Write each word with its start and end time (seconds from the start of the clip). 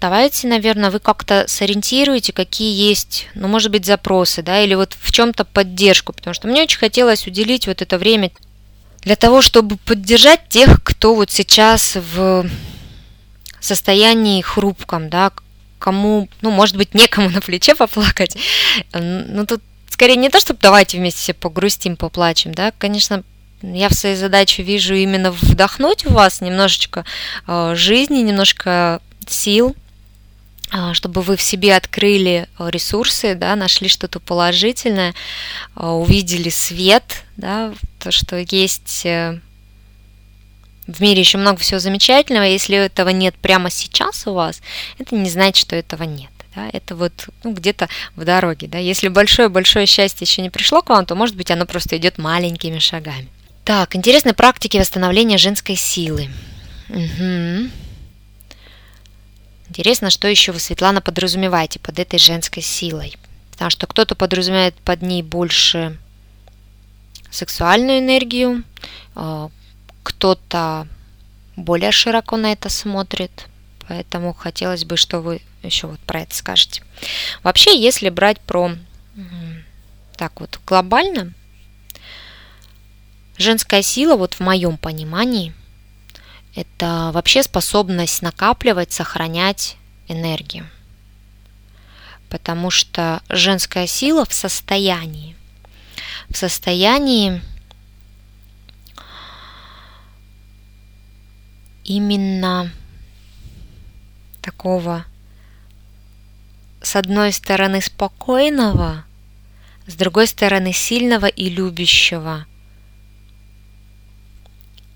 давайте, 0.00 0.48
наверное, 0.48 0.90
вы 0.90 0.98
как-то 0.98 1.44
сориентируете, 1.46 2.32
какие 2.32 2.88
есть, 2.88 3.28
ну, 3.34 3.48
может 3.48 3.70
быть, 3.70 3.84
запросы, 3.84 4.42
да, 4.42 4.62
или 4.62 4.74
вот 4.74 4.96
в 4.98 5.12
чем-то 5.12 5.44
поддержку, 5.44 6.12
потому 6.12 6.34
что 6.34 6.48
мне 6.48 6.62
очень 6.62 6.78
хотелось 6.78 7.26
уделить 7.26 7.66
вот 7.66 7.82
это 7.82 7.98
время 7.98 8.30
для 9.02 9.16
того, 9.16 9.42
чтобы 9.42 9.76
поддержать 9.76 10.48
тех, 10.48 10.82
кто 10.82 11.14
вот 11.14 11.30
сейчас 11.30 11.96
в 11.96 12.48
состоянии 13.60 14.40
хрупком, 14.40 15.10
да, 15.10 15.32
кому, 15.78 16.28
ну, 16.40 16.50
может 16.50 16.76
быть, 16.76 16.94
некому 16.94 17.28
на 17.30 17.40
плече 17.40 17.74
поплакать. 17.74 18.36
Ну, 18.92 19.46
тут 19.46 19.62
скорее 19.88 20.16
не 20.16 20.30
то, 20.30 20.40
чтобы 20.40 20.60
давайте 20.62 20.98
вместе 20.98 21.20
все 21.20 21.34
погрустим, 21.34 21.96
поплачем, 21.96 22.54
да, 22.54 22.72
конечно, 22.78 23.22
я 23.62 23.90
в 23.90 23.94
своей 23.94 24.16
задаче 24.16 24.62
вижу 24.62 24.94
именно 24.94 25.30
вдохнуть 25.30 26.06
в 26.06 26.12
вас 26.12 26.40
немножечко 26.40 27.04
э, 27.46 27.74
жизни, 27.76 28.20
немножко 28.20 29.02
сил, 29.26 29.76
чтобы 30.92 31.22
вы 31.22 31.36
в 31.36 31.42
себе 31.42 31.74
открыли 31.76 32.48
ресурсы, 32.58 33.34
да, 33.34 33.56
нашли 33.56 33.88
что-то 33.88 34.20
положительное, 34.20 35.14
э, 35.76 35.86
увидели 35.86 36.48
свет, 36.48 37.24
да, 37.36 37.72
то, 37.98 38.10
что 38.10 38.36
есть 38.36 39.06
в 40.90 41.00
мире 41.00 41.20
еще 41.20 41.38
много 41.38 41.58
всего 41.58 41.78
замечательного. 41.78 42.44
Если 42.44 42.76
этого 42.76 43.10
нет 43.10 43.34
прямо 43.36 43.70
сейчас 43.70 44.26
у 44.26 44.34
вас, 44.34 44.60
это 44.98 45.14
не 45.14 45.30
значит, 45.30 45.56
что 45.56 45.76
этого 45.76 46.02
нет. 46.02 46.30
Да, 46.54 46.68
это 46.72 46.96
вот 46.96 47.28
ну, 47.44 47.52
где-то 47.52 47.88
в 48.16 48.24
дороге. 48.24 48.66
Да. 48.66 48.78
Если 48.78 49.08
большое-большое 49.08 49.86
счастье 49.86 50.24
еще 50.24 50.42
не 50.42 50.50
пришло 50.50 50.82
к 50.82 50.88
вам, 50.88 51.06
то, 51.06 51.14
может 51.14 51.36
быть, 51.36 51.50
оно 51.50 51.64
просто 51.64 51.96
идет 51.96 52.18
маленькими 52.18 52.80
шагами. 52.80 53.28
Так, 53.64 53.94
интересные 53.94 54.34
практики 54.34 54.76
восстановления 54.76 55.38
женской 55.38 55.76
силы. 55.76 56.28
Угу. 56.88 57.70
Интересно, 59.80 60.10
что 60.10 60.28
еще 60.28 60.52
вы, 60.52 60.58
Светлана, 60.58 61.00
подразумеваете 61.00 61.78
под 61.78 61.98
этой 61.98 62.18
женской 62.18 62.62
силой. 62.62 63.16
Потому 63.50 63.70
что 63.70 63.86
кто-то 63.86 64.14
подразумевает 64.14 64.74
под 64.74 65.00
ней 65.00 65.22
больше 65.22 65.96
сексуальную 67.30 68.00
энергию, 68.00 68.62
а, 69.14 69.48
кто-то 70.02 70.86
более 71.56 71.92
широко 71.92 72.36
на 72.36 72.52
это 72.52 72.68
смотрит, 72.68 73.46
поэтому 73.88 74.34
хотелось 74.34 74.84
бы, 74.84 74.98
что 74.98 75.20
вы 75.20 75.40
еще 75.62 75.86
вот 75.86 76.00
про 76.00 76.20
это 76.20 76.34
скажете. 76.34 76.82
Вообще, 77.42 77.74
если 77.74 78.10
брать 78.10 78.38
про 78.38 78.72
так 80.18 80.42
вот 80.42 80.60
глобально, 80.66 81.32
женская 83.38 83.80
сила, 83.80 84.16
вот 84.16 84.34
в 84.34 84.40
моем 84.40 84.76
понимании, 84.76 85.54
это 86.54 87.10
вообще 87.12 87.42
способность 87.42 88.22
накапливать, 88.22 88.92
сохранять 88.92 89.76
энергию. 90.08 90.68
Потому 92.28 92.70
что 92.70 93.22
женская 93.28 93.86
сила 93.86 94.24
в 94.24 94.32
состоянии, 94.32 95.36
в 96.28 96.36
состоянии 96.36 97.42
именно 101.84 102.70
такого, 104.40 105.04
с 106.82 106.96
одной 106.96 107.32
стороны, 107.32 107.80
спокойного, 107.80 109.04
с 109.86 109.94
другой 109.94 110.26
стороны, 110.28 110.72
сильного 110.72 111.26
и 111.26 111.50
любящего. 111.50 112.46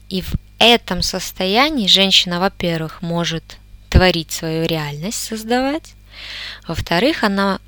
И 0.09 0.23
в 0.23 0.35
этом 0.59 1.03
состоянии 1.03 1.87
женщина, 1.87 2.41
во-первых, 2.41 3.03
может 3.03 3.59
творить 3.91 4.33
свою 4.33 4.67
реальность, 4.67 5.23
создавать. 5.23 5.95
Во-вторых, 6.67 7.25
она 7.25 7.61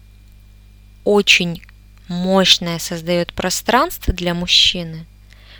очень 1.04 1.62
мощное 2.08 2.78
создает 2.78 3.32
пространство 3.32 4.12
для 4.12 4.34
мужчины, 4.34 5.06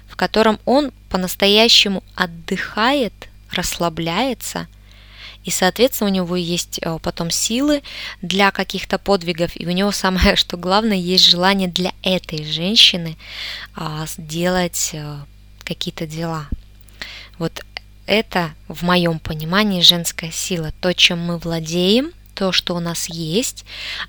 в 0.09 0.17
котором 0.17 0.59
он 0.65 0.93
по-настоящему 1.09 2.03
отдыхает 2.15 3.13
расслабляется, 3.51 4.67
и, 5.45 5.51
соответственно, 5.51 6.11
у 6.11 6.13
него 6.13 6.35
есть 6.35 6.81
э, 6.83 6.99
потом 7.01 7.31
силы 7.31 7.83
для 8.21 8.51
каких-то 8.51 8.99
подвигов, 8.99 9.53
и 9.55 9.65
у 9.65 9.71
него 9.71 9.93
самое, 9.93 10.35
что 10.37 10.57
главное, 10.57 10.97
есть 10.97 11.25
желание 11.25 11.69
для 11.69 11.93
этой 12.03 12.45
женщины 12.45 13.17
а, 13.77 14.07
сделать 14.07 14.91
э, 14.93 15.19
какие-то 15.65 16.07
дела. 16.07 16.49
Вот 17.39 17.65
это, 18.07 18.55
в 18.69 18.83
моем 18.83 19.19
понимании, 19.19 19.81
женская 19.81 20.31
сила, 20.31 20.73
то, 20.81 20.95
чем 20.95 21.21
мы 21.21 21.39
владеем, 21.39 22.13
то, 22.35 22.53
что 22.53 22.77
у 22.77 22.81
нас 22.81 23.09
есть. 23.09 23.65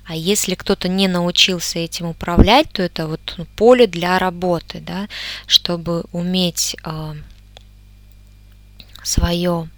А 0.06 0.14
если 0.14 0.54
кто-то 0.54 0.88
не 0.88 1.08
научился 1.08 1.78
этим 1.78 2.06
управлять, 2.06 2.70
то 2.70 2.82
это 2.82 3.06
вот 3.08 3.38
поле 3.56 3.86
для 3.86 4.18
работы, 4.18 4.80
да, 4.80 5.08
чтобы 5.46 6.04
уметь 6.12 6.76
э, 6.84 7.14
свое 9.02 9.68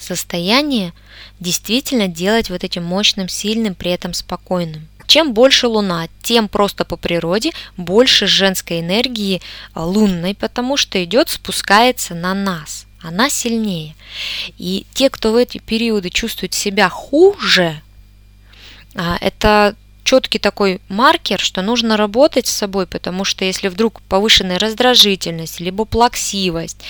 состояние 0.00 0.92
действительно 1.38 2.08
делать 2.08 2.50
вот 2.50 2.64
этим 2.64 2.84
мощным, 2.84 3.28
сильным, 3.28 3.74
при 3.74 3.90
этом 3.90 4.14
спокойным. 4.14 4.88
Чем 5.06 5.32
больше 5.32 5.68
Луна, 5.68 6.08
тем 6.22 6.48
просто 6.48 6.84
по 6.84 6.96
природе 6.96 7.52
больше 7.76 8.26
женской 8.26 8.80
энергии 8.80 9.40
а, 9.72 9.86
лунной, 9.86 10.34
потому 10.34 10.76
что 10.76 11.02
идет, 11.02 11.30
спускается 11.30 12.14
на 12.14 12.34
нас. 12.34 12.87
Она 13.00 13.30
сильнее. 13.30 13.94
И 14.58 14.86
те, 14.92 15.08
кто 15.10 15.32
в 15.32 15.36
эти 15.36 15.58
периоды 15.58 16.10
чувствует 16.10 16.54
себя 16.54 16.88
хуже, 16.88 17.80
а, 18.94 19.16
это 19.20 19.76
четкий 20.02 20.38
такой 20.38 20.80
маркер, 20.88 21.38
что 21.38 21.62
нужно 21.62 21.96
работать 21.96 22.46
с 22.46 22.56
собой, 22.56 22.86
потому 22.86 23.24
что 23.24 23.44
если 23.44 23.68
вдруг 23.68 24.00
повышенная 24.02 24.58
раздражительность, 24.58 25.60
либо 25.60 25.84
плаксивость, 25.84 26.80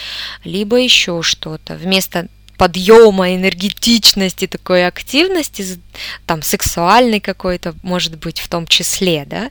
либо 0.45 0.77
еще 0.77 1.23
что-то, 1.23 1.75
вместо 1.75 2.29
подъема, 2.57 3.35
энергетичности, 3.35 4.47
такой 4.47 4.87
активности, 4.87 5.81
там, 6.27 6.43
сексуальной 6.43 7.21
какой-то, 7.21 7.75
может 7.83 8.19
быть, 8.19 8.41
в 8.41 8.49
том 8.49 8.67
числе, 8.67 9.25
да, 9.27 9.51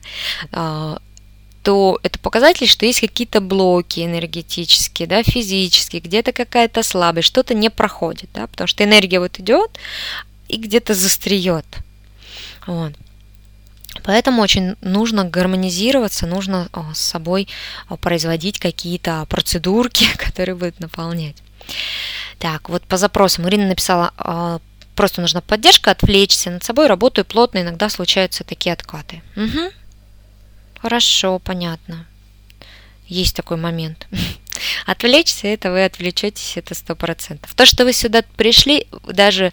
а, 0.52 0.98
то 1.68 1.98
это 2.02 2.18
показатель, 2.18 2.66
что 2.66 2.86
есть 2.86 3.00
какие-то 3.00 3.42
блоки 3.42 4.00
энергетические, 4.00 5.06
да, 5.06 5.22
физические, 5.22 6.00
где-то 6.00 6.32
какая-то 6.32 6.82
слабость, 6.82 7.28
что-то 7.28 7.52
не 7.52 7.68
проходит, 7.68 8.30
да, 8.32 8.46
потому 8.46 8.66
что 8.66 8.84
энергия 8.84 9.20
вот 9.20 9.38
идет 9.38 9.78
и 10.48 10.56
где-то 10.56 10.94
застреет. 10.94 11.66
Вот. 12.66 12.94
Поэтому 14.02 14.40
очень 14.40 14.76
нужно 14.80 15.24
гармонизироваться, 15.24 16.26
нужно 16.26 16.70
с 16.94 17.00
собой 17.00 17.48
производить 18.00 18.58
какие-то 18.58 19.26
процедурки, 19.28 20.06
которые 20.16 20.54
будут 20.54 20.80
наполнять. 20.80 21.36
Так, 22.38 22.70
вот 22.70 22.82
по 22.84 22.96
запросам 22.96 23.46
Ирина 23.46 23.68
написала, 23.68 24.14
а, 24.16 24.60
просто 24.94 25.20
нужна 25.20 25.42
поддержка, 25.42 25.90
отвлечься 25.90 26.50
над 26.50 26.64
собой, 26.64 26.86
работаю 26.86 27.26
плотно, 27.26 27.60
иногда 27.60 27.90
случаются 27.90 28.42
такие 28.42 28.72
откаты. 28.72 29.20
Угу. 29.36 29.70
Хорошо, 30.80 31.38
понятно. 31.38 32.06
Есть 33.06 33.34
такой 33.34 33.56
момент. 33.56 34.06
Отвлечься, 34.86 35.48
это 35.48 35.70
вы 35.70 35.84
отвлечетесь, 35.84 36.56
это 36.56 36.74
сто 36.74 36.94
процентов. 36.94 37.54
То, 37.54 37.66
что 37.66 37.84
вы 37.84 37.92
сюда 37.92 38.22
пришли, 38.36 38.86
даже 39.06 39.52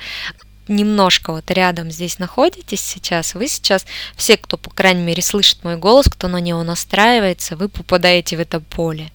немножко 0.67 1.31
вот 1.31 1.49
рядом 1.51 1.91
здесь 1.91 2.19
находитесь 2.19 2.81
сейчас, 2.81 3.35
вы 3.35 3.47
сейчас, 3.47 3.85
все, 4.15 4.35
кто, 4.37 4.57
по 4.57 4.69
крайней 4.71 5.03
мере, 5.03 5.21
слышит 5.21 5.63
мой 5.63 5.77
голос, 5.77 6.07
кто 6.07 6.27
на 6.27 6.39
него 6.39 6.63
настраивается, 6.63 7.55
вы 7.55 7.69
попадаете 7.69 8.37
в 8.37 8.39
это 8.39 8.59
поле. 8.59 9.11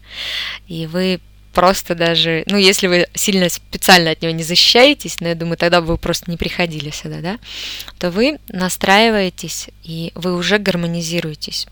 И 0.68 0.86
вы 0.86 1.20
просто 1.52 1.96
даже, 1.96 2.44
ну, 2.46 2.56
если 2.56 2.86
вы 2.86 3.08
сильно 3.14 3.48
специально 3.48 4.12
от 4.12 4.22
него 4.22 4.32
не 4.32 4.44
защищаетесь, 4.44 5.20
но 5.20 5.28
я 5.28 5.34
думаю, 5.34 5.56
тогда 5.56 5.80
бы 5.80 5.88
вы 5.88 5.96
просто 5.98 6.30
не 6.30 6.36
приходили 6.36 6.90
сюда, 6.90 7.20
да, 7.20 7.38
то 7.98 8.10
вы 8.10 8.38
настраиваетесь, 8.48 9.68
и 9.82 10.12
вы 10.14 10.36
уже 10.36 10.58
гармонизируетесь 10.58 11.66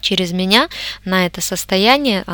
через 0.00 0.32
меня 0.32 0.68
на 1.04 1.26
это 1.26 1.40
состояние 1.40 2.24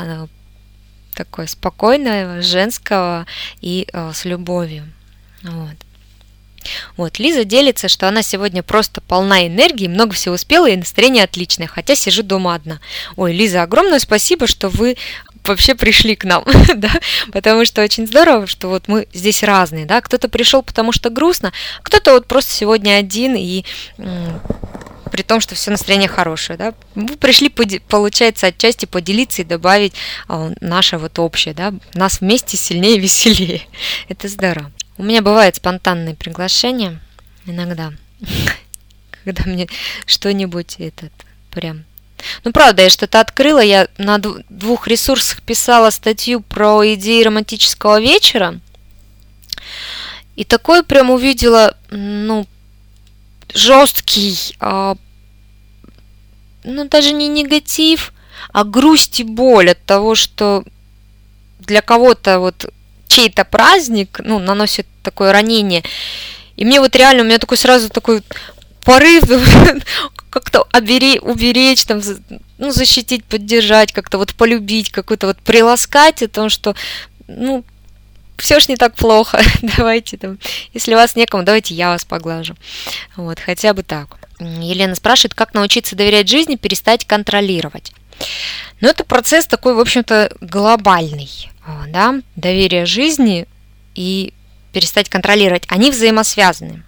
такое 1.14 1.46
спокойное, 1.46 2.40
женского 2.42 3.26
и 3.60 3.86
э, 3.92 4.12
с 4.14 4.24
любовью. 4.24 4.84
Вот. 5.42 5.76
Вот, 6.96 7.18
Лиза 7.18 7.44
делится, 7.44 7.88
что 7.88 8.08
она 8.08 8.22
сегодня 8.22 8.62
просто 8.62 9.00
полна 9.00 9.46
энергии, 9.46 9.88
много 9.88 10.14
всего 10.14 10.36
успела 10.36 10.68
и 10.70 10.76
настроение 10.76 11.24
отличное, 11.24 11.66
хотя 11.66 11.94
сижу 11.94 12.22
дома 12.22 12.54
одна. 12.54 12.80
Ой, 13.16 13.32
Лиза, 13.32 13.62
огромное 13.62 13.98
спасибо, 13.98 14.46
что 14.46 14.68
вы 14.68 14.96
вообще 15.44 15.74
пришли 15.74 16.14
к 16.14 16.24
нам, 16.24 16.44
да, 16.76 16.92
потому 17.32 17.64
что 17.64 17.82
очень 17.82 18.06
здорово, 18.06 18.46
что 18.46 18.68
вот 18.68 18.86
мы 18.86 19.08
здесь 19.12 19.42
разные, 19.42 19.86
да, 19.86 20.00
кто-то 20.00 20.28
пришел, 20.28 20.62
потому 20.62 20.92
что 20.92 21.10
грустно, 21.10 21.52
кто-то 21.82 22.12
вот 22.12 22.26
просто 22.26 22.52
сегодня 22.52 22.94
один 22.94 23.34
и 23.34 23.64
при 25.12 25.22
том, 25.22 25.40
что 25.40 25.54
все 25.54 25.70
настроение 25.70 26.08
хорошее, 26.08 26.56
да, 26.56 26.74
вы 26.94 27.16
пришли, 27.18 27.50
получается, 27.50 28.46
отчасти 28.46 28.86
поделиться 28.86 29.42
и 29.42 29.44
добавить 29.44 29.92
а, 30.26 30.52
наше 30.62 30.96
вот 30.96 31.18
общее, 31.18 31.52
да, 31.52 31.74
нас 31.92 32.22
вместе 32.22 32.56
сильнее 32.56 32.96
и 32.96 33.00
веселее, 33.00 33.60
это 34.08 34.26
здорово. 34.26 34.72
У 34.96 35.02
меня 35.04 35.20
бывают 35.20 35.56
спонтанные 35.56 36.14
приглашения, 36.14 36.98
иногда, 37.44 37.92
когда 39.24 39.44
мне 39.44 39.68
что-нибудь 40.06 40.76
этот 40.78 41.12
прям. 41.50 41.84
Ну, 42.44 42.52
правда, 42.52 42.82
я 42.82 42.88
что-то 42.88 43.20
открыла, 43.20 43.60
я 43.60 43.88
на 43.98 44.18
двух 44.18 44.88
ресурсах 44.88 45.42
писала 45.42 45.90
статью 45.90 46.40
про 46.40 46.94
идеи 46.94 47.22
романтического 47.22 48.00
вечера, 48.00 48.60
и 50.36 50.44
такой 50.44 50.82
прям 50.82 51.10
увидела, 51.10 51.76
ну, 51.90 52.46
жесткий, 53.54 54.56
а, 54.60 54.96
ну, 56.64 56.88
даже 56.88 57.12
не 57.12 57.28
негатив, 57.28 58.12
а 58.52 58.64
грусть 58.64 59.20
и 59.20 59.24
боль 59.24 59.70
от 59.70 59.84
того, 59.84 60.14
что 60.14 60.64
для 61.60 61.80
кого-то 61.80 62.38
вот 62.40 62.72
чей-то 63.08 63.44
праздник, 63.44 64.20
ну, 64.24 64.38
наносит 64.38 64.86
такое 65.02 65.32
ранение. 65.32 65.82
И 66.56 66.64
мне 66.64 66.80
вот 66.80 66.96
реально, 66.96 67.22
у 67.22 67.26
меня 67.26 67.38
такой 67.38 67.58
сразу 67.58 67.88
такой 67.88 68.22
порыв 68.84 69.24
как-то 70.30 70.66
обери, 70.72 71.18
уберечь, 71.18 71.84
там, 71.84 72.00
ну, 72.58 72.70
защитить, 72.70 73.24
поддержать, 73.24 73.92
как-то 73.92 74.18
вот 74.18 74.34
полюбить, 74.34 74.90
какой-то 74.90 75.26
вот 75.28 75.38
приласкать 75.38 76.22
о 76.22 76.28
том, 76.28 76.48
что, 76.48 76.74
ну, 77.28 77.64
все 78.36 78.60
ж 78.60 78.68
не 78.68 78.76
так 78.76 78.94
плохо, 78.94 79.40
давайте 79.62 80.16
там, 80.16 80.38
если 80.72 80.94
вас 80.94 81.16
некому, 81.16 81.42
давайте 81.42 81.74
я 81.74 81.90
вас 81.90 82.04
поглажу. 82.04 82.54
Вот, 83.16 83.38
хотя 83.40 83.74
бы 83.74 83.82
так. 83.82 84.18
Елена 84.40 84.94
спрашивает, 84.94 85.34
как 85.34 85.54
научиться 85.54 85.96
доверять 85.96 86.28
жизни, 86.28 86.56
перестать 86.56 87.04
контролировать. 87.04 87.92
Ну, 88.80 88.88
это 88.88 89.04
процесс 89.04 89.46
такой, 89.46 89.74
в 89.74 89.80
общем-то, 89.80 90.32
глобальный, 90.40 91.30
а, 91.64 91.84
да, 91.88 92.20
доверие 92.36 92.86
жизни 92.86 93.46
и 93.94 94.34
перестать 94.72 95.08
контролировать, 95.08 95.64
они 95.68 95.90
взаимосвязаны. 95.90 96.82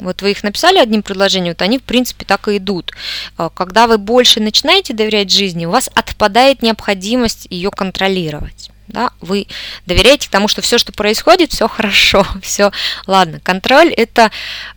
Вот 0.00 0.22
вы 0.22 0.32
их 0.32 0.42
написали 0.42 0.78
одним 0.78 1.02
предложением, 1.02 1.52
вот 1.52 1.62
они, 1.62 1.78
в 1.78 1.82
принципе, 1.82 2.24
так 2.24 2.48
и 2.48 2.56
идут. 2.56 2.92
А, 3.36 3.50
когда 3.50 3.86
вы 3.86 3.98
больше 3.98 4.40
начинаете 4.40 4.92
доверять 4.92 5.30
жизни, 5.30 5.66
у 5.66 5.70
вас 5.70 5.90
отпадает 5.94 6.62
необходимость 6.62 7.46
ее 7.50 7.70
контролировать. 7.70 8.70
Да? 8.94 9.10
Вы 9.20 9.48
доверяете 9.86 10.28
тому, 10.30 10.46
что 10.46 10.62
все, 10.62 10.78
что 10.78 10.92
происходит, 10.92 11.52
все 11.52 11.68
хорошо, 11.68 12.24
все 12.42 12.70
ладно. 13.06 13.40
Контроль– 13.40 13.92
это 13.96 14.30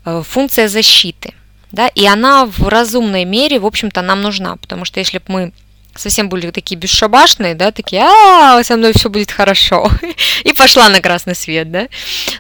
э, 0.06 0.24
функция 0.28 0.68
защиты. 0.68 1.34
Да? 1.72 1.88
И 1.90 2.06
она 2.06 2.46
в 2.46 2.68
разумной 2.68 3.26
мере, 3.26 3.60
в 3.60 3.66
общем-то, 3.66 4.02
нам 4.02 4.22
нужна, 4.22 4.56
потому 4.56 4.86
что 4.86 5.00
если 5.00 5.20
бы 5.20 5.26
мы 5.28 5.54
совсем 5.96 6.30
были 6.30 6.50
такие 6.52 6.78
бесшабашные, 6.78 7.54
да, 7.56 7.72
такие, 7.72 8.02
а, 8.02 8.64
со 8.64 8.76
мной 8.76 8.94
все 8.94 9.10
будет 9.10 9.32
хорошо, 9.32 9.90
и 10.44 10.54
пошла 10.54 10.90
на 10.90 11.00
красный 11.00 11.36
свет, 11.36 11.72
да. 11.72 11.88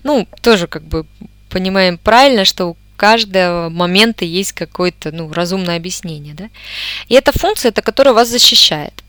Ну, 0.04 0.28
тоже 0.42 0.68
как 0.68 0.84
бы 0.84 1.06
понимаем 1.50 1.98
правильно, 1.98 2.44
что 2.46 2.66
у 2.66 2.78
каждого 2.96 3.70
момента 3.70 4.26
есть 4.26 4.54
какое-то, 4.54 5.12
ну, 5.12 5.32
разумное 5.32 5.78
объяснение, 5.78 6.34
да. 6.34 6.50
И 7.08 7.14
эта 7.14 7.38
функция, 7.38 7.70
это 7.70 7.84
которая 7.84 8.16
вас 8.16 8.30
защищает. 8.30 9.04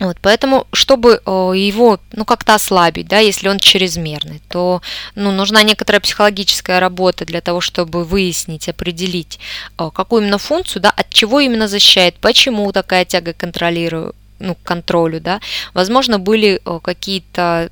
Вот, 0.00 0.16
поэтому, 0.20 0.66
чтобы 0.72 1.20
его 1.26 1.98
ну, 2.12 2.24
как-то 2.24 2.54
ослабить, 2.54 3.08
да, 3.08 3.18
если 3.18 3.48
он 3.48 3.58
чрезмерный, 3.58 4.40
то 4.48 4.80
ну, 5.16 5.32
нужна 5.32 5.62
некоторая 5.64 6.00
психологическая 6.00 6.78
работа 6.78 7.24
для 7.24 7.40
того, 7.40 7.60
чтобы 7.60 8.04
выяснить, 8.04 8.68
определить, 8.68 9.40
какую 9.76 10.22
именно 10.22 10.38
функцию, 10.38 10.82
да, 10.82 10.90
от 10.90 11.10
чего 11.10 11.40
именно 11.40 11.66
защищает, 11.66 12.14
почему 12.20 12.70
такая 12.70 13.04
тяга 13.04 13.32
контролирую, 13.32 14.14
ну, 14.38 14.54
к 14.54 14.62
контролю, 14.62 15.20
да. 15.20 15.40
Возможно, 15.74 16.20
были 16.20 16.60
какие-то 16.82 17.70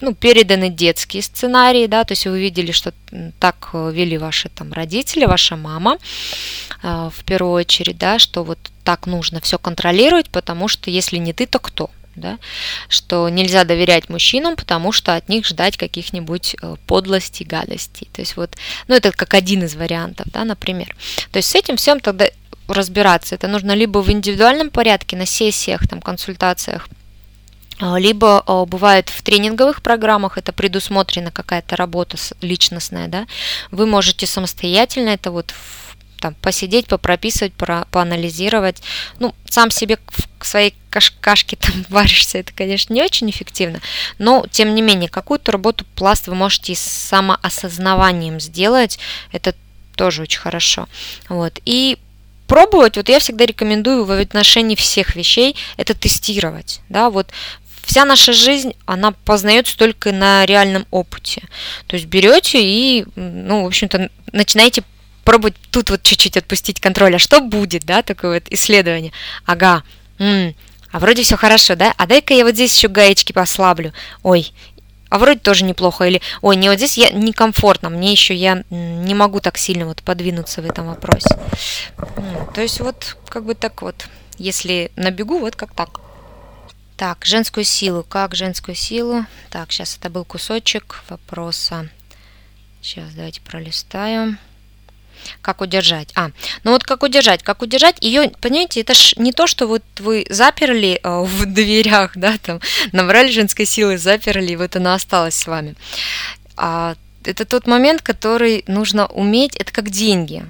ну, 0.00 0.14
переданы 0.14 0.68
детские 0.68 1.22
сценарии, 1.22 1.86
да, 1.86 2.04
то 2.04 2.12
есть 2.12 2.26
вы 2.26 2.40
видели, 2.40 2.72
что 2.72 2.92
так 3.38 3.70
вели 3.72 4.18
ваши 4.18 4.48
там 4.48 4.72
родители, 4.72 5.24
ваша 5.24 5.56
мама 5.56 5.98
э, 6.82 7.10
в 7.14 7.24
первую 7.24 7.54
очередь, 7.54 7.98
да, 7.98 8.18
что 8.18 8.44
вот 8.44 8.58
так 8.84 9.06
нужно 9.06 9.40
все 9.40 9.58
контролировать, 9.58 10.30
потому 10.30 10.68
что 10.68 10.90
если 10.90 11.16
не 11.16 11.32
ты, 11.32 11.46
то 11.46 11.58
кто? 11.58 11.90
Да, 12.14 12.38
что 12.88 13.28
нельзя 13.28 13.64
доверять 13.64 14.08
мужчинам, 14.08 14.56
потому 14.56 14.90
что 14.90 15.16
от 15.16 15.28
них 15.28 15.44
ждать 15.44 15.76
каких-нибудь 15.76 16.56
э, 16.62 16.76
подлостей, 16.86 17.44
гадостей. 17.44 18.08
То 18.10 18.22
есть 18.22 18.38
вот, 18.38 18.56
ну 18.88 18.94
это 18.94 19.12
как 19.12 19.34
один 19.34 19.64
из 19.64 19.74
вариантов, 19.74 20.26
да, 20.32 20.44
например. 20.44 20.96
То 21.30 21.38
есть 21.38 21.50
с 21.50 21.54
этим 21.54 21.76
всем 21.76 22.00
тогда 22.00 22.30
разбираться. 22.68 23.34
Это 23.34 23.48
нужно 23.48 23.72
либо 23.72 23.98
в 23.98 24.10
индивидуальном 24.10 24.70
порядке, 24.70 25.16
на 25.16 25.26
сессиях, 25.26 25.86
там, 25.86 26.00
консультациях, 26.00 26.88
либо 27.80 28.42
а, 28.46 28.64
бывает 28.64 29.08
в 29.10 29.22
тренинговых 29.22 29.82
программах, 29.82 30.38
это 30.38 30.52
предусмотрена 30.52 31.30
какая-то 31.30 31.76
работа 31.76 32.16
личностная, 32.40 33.08
да, 33.08 33.26
вы 33.70 33.86
можете 33.86 34.26
самостоятельно 34.26 35.10
это 35.10 35.30
вот 35.30 35.52
там, 36.20 36.34
посидеть, 36.34 36.86
попрописывать, 36.86 37.52
про, 37.52 37.86
поанализировать. 37.90 38.82
Ну, 39.18 39.34
сам 39.48 39.70
себе 39.70 39.98
в 40.38 40.46
своей 40.46 40.74
каш 40.90 41.12
кашке 41.20 41.56
там 41.56 41.84
варишься, 41.88 42.38
это, 42.38 42.52
конечно, 42.54 42.94
не 42.94 43.02
очень 43.02 43.30
эффективно, 43.30 43.80
но, 44.18 44.46
тем 44.50 44.74
не 44.74 44.82
менее, 44.82 45.08
какую-то 45.08 45.52
работу 45.52 45.84
пласт 45.94 46.26
вы 46.28 46.34
можете 46.34 46.74
с 46.74 46.80
самоосознаванием 46.80 48.40
сделать, 48.40 48.98
это 49.32 49.54
тоже 49.94 50.22
очень 50.22 50.40
хорошо. 50.40 50.88
Вот. 51.28 51.58
И 51.64 51.98
пробовать, 52.46 52.96
вот 52.96 53.08
я 53.08 53.18
всегда 53.18 53.46
рекомендую 53.46 54.04
в 54.04 54.10
отношении 54.10 54.76
всех 54.76 55.16
вещей, 55.16 55.56
это 55.76 55.94
тестировать, 55.94 56.80
да, 56.88 57.10
вот 57.10 57.28
вся 57.86 58.04
наша 58.04 58.32
жизнь, 58.32 58.74
она 58.84 59.12
познается 59.12 59.78
только 59.78 60.12
на 60.12 60.44
реальном 60.44 60.86
опыте. 60.90 61.42
То 61.86 61.96
есть 61.96 62.06
берете 62.06 62.58
и, 62.60 63.06
ну, 63.14 63.62
в 63.62 63.66
общем-то, 63.66 64.10
начинаете 64.32 64.82
пробовать 65.24 65.54
тут 65.70 65.90
вот 65.90 66.02
чуть-чуть 66.02 66.36
отпустить 66.36 66.80
контроль. 66.80 67.14
А 67.14 67.18
что 67.18 67.40
будет, 67.40 67.84
да, 67.84 68.02
такое 68.02 68.40
вот 68.40 68.44
исследование? 68.50 69.12
Ага, 69.44 69.82
м-м, 70.18 70.54
а 70.90 70.98
вроде 70.98 71.22
все 71.22 71.36
хорошо, 71.36 71.76
да? 71.76 71.94
А 71.96 72.06
дай-ка 72.06 72.34
я 72.34 72.44
вот 72.44 72.54
здесь 72.54 72.76
еще 72.76 72.88
гаечки 72.88 73.32
послаблю. 73.32 73.92
Ой, 74.22 74.52
а 75.08 75.18
вроде 75.18 75.38
тоже 75.38 75.64
неплохо. 75.64 76.04
Или, 76.04 76.20
ой, 76.42 76.56
не 76.56 76.68
вот 76.68 76.78
здесь 76.78 76.98
я 76.98 77.10
некомфортно, 77.10 77.88
мне 77.88 78.12
еще 78.12 78.34
я 78.34 78.64
не 78.70 79.14
могу 79.14 79.40
так 79.40 79.58
сильно 79.58 79.86
вот 79.86 80.02
подвинуться 80.02 80.62
в 80.62 80.66
этом 80.66 80.88
вопросе. 80.88 81.38
То 82.54 82.60
есть 82.60 82.80
вот 82.80 83.16
как 83.28 83.44
бы 83.44 83.54
так 83.54 83.82
вот, 83.82 84.06
если 84.38 84.90
набегу, 84.96 85.38
вот 85.38 85.54
как 85.54 85.72
так. 85.72 86.00
Так, 86.96 87.26
женскую 87.26 87.64
силу. 87.64 88.02
Как 88.02 88.34
женскую 88.34 88.74
силу? 88.74 89.26
Так, 89.50 89.70
сейчас 89.70 89.96
это 89.96 90.08
был 90.08 90.24
кусочек 90.24 91.02
вопроса. 91.10 91.90
Сейчас 92.80 93.12
давайте 93.14 93.42
пролистаю. 93.42 94.38
Как 95.42 95.60
удержать? 95.60 96.12
А, 96.14 96.30
ну 96.64 96.72
вот 96.72 96.84
как 96.84 97.02
удержать? 97.02 97.42
Как 97.42 97.60
удержать? 97.60 97.96
Ее, 98.00 98.30
понимаете, 98.40 98.80
это 98.80 98.94
ж 98.94 99.14
не 99.16 99.32
то, 99.32 99.46
что 99.46 99.66
вот 99.66 99.82
вы 99.98 100.24
заперли 100.30 101.00
э, 101.02 101.20
в 101.22 101.46
дверях, 101.46 102.12
да, 102.14 102.38
там, 102.38 102.60
набрали 102.92 103.30
женской 103.30 103.66
силы, 103.66 103.98
заперли, 103.98 104.52
и 104.52 104.56
вот 104.56 104.76
она 104.76 104.94
осталась 104.94 105.34
с 105.34 105.46
вами. 105.46 105.74
А, 106.56 106.94
это 107.24 107.44
тот 107.44 107.66
момент, 107.66 108.02
который 108.02 108.62
нужно 108.68 109.06
уметь, 109.06 109.56
это 109.56 109.72
как 109.72 109.90
деньги, 109.90 110.44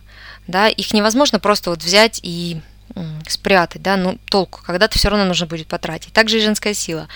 да, 0.47 0.69
их 0.69 0.93
невозможно 0.93 1.39
просто 1.39 1.71
вот 1.71 1.83
взять 1.83 2.21
и 2.23 2.61
спрятать, 3.29 3.83
да, 3.83 3.97
ну 3.97 4.19
толку, 4.27 4.61
когда-то 4.65 4.99
все 4.99 5.09
равно 5.09 5.25
нужно 5.25 5.47
будет 5.47 5.67
потратить. 5.67 6.13
Также 6.13 6.39
и 6.39 6.43
женская 6.43 6.75
сила. 6.75 7.09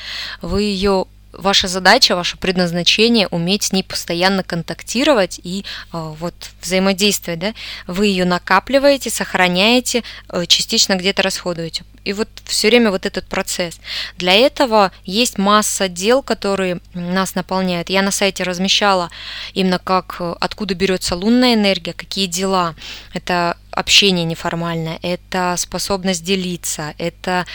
Вы 0.42 0.62
ее 0.62 1.06
ваша 1.32 1.68
задача, 1.68 2.16
ваше 2.16 2.36
предназначение 2.36 3.28
уметь 3.28 3.64
с 3.64 3.72
ней 3.72 3.82
постоянно 3.82 4.42
контактировать 4.42 5.40
и 5.42 5.64
э, 5.64 5.64
вот 5.92 6.34
взаимодействовать, 6.60 7.40
да, 7.40 7.54
вы 7.86 8.06
ее 8.06 8.24
накапливаете, 8.24 9.10
сохраняете, 9.10 10.02
э, 10.28 10.46
частично 10.46 10.96
где-то 10.96 11.22
расходуете. 11.22 11.84
И 12.04 12.12
вот 12.12 12.28
все 12.44 12.68
время 12.68 12.90
вот 12.90 13.06
этот 13.06 13.26
процесс. 13.26 13.78
Для 14.16 14.32
этого 14.32 14.90
есть 15.04 15.38
масса 15.38 15.88
дел, 15.88 16.22
которые 16.22 16.80
нас 16.94 17.34
наполняют. 17.34 17.90
Я 17.90 18.02
на 18.02 18.10
сайте 18.10 18.42
размещала 18.42 19.10
именно 19.52 19.78
как 19.78 20.16
э, 20.20 20.34
откуда 20.40 20.74
берется 20.74 21.14
лунная 21.14 21.54
энергия, 21.54 21.92
какие 21.92 22.26
дела. 22.26 22.74
Это 23.12 23.56
общение 23.70 24.24
неформальное, 24.24 24.98
это 25.02 25.54
способность 25.58 26.24
делиться, 26.24 26.94
это 26.98 27.46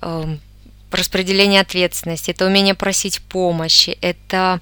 э, 0.00 0.36
распределение 0.90 1.60
ответственности, 1.60 2.30
это 2.30 2.46
умение 2.46 2.74
просить 2.74 3.20
помощи, 3.22 3.96
это 4.00 4.60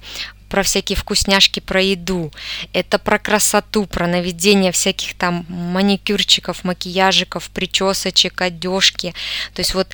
про 0.53 0.61
всякие 0.61 0.95
вкусняшки, 0.95 1.61
про 1.61 1.81
еду, 1.81 2.31
это 2.73 2.99
про 2.99 3.17
красоту, 3.17 3.87
про 3.87 4.05
наведение 4.05 4.71
всяких 4.71 5.15
там 5.15 5.47
маникюрчиков, 5.49 6.63
макияжиков, 6.63 7.49
причесочек, 7.49 8.39
одежки. 8.39 9.15
То 9.55 9.61
есть 9.61 9.73
вот 9.73 9.87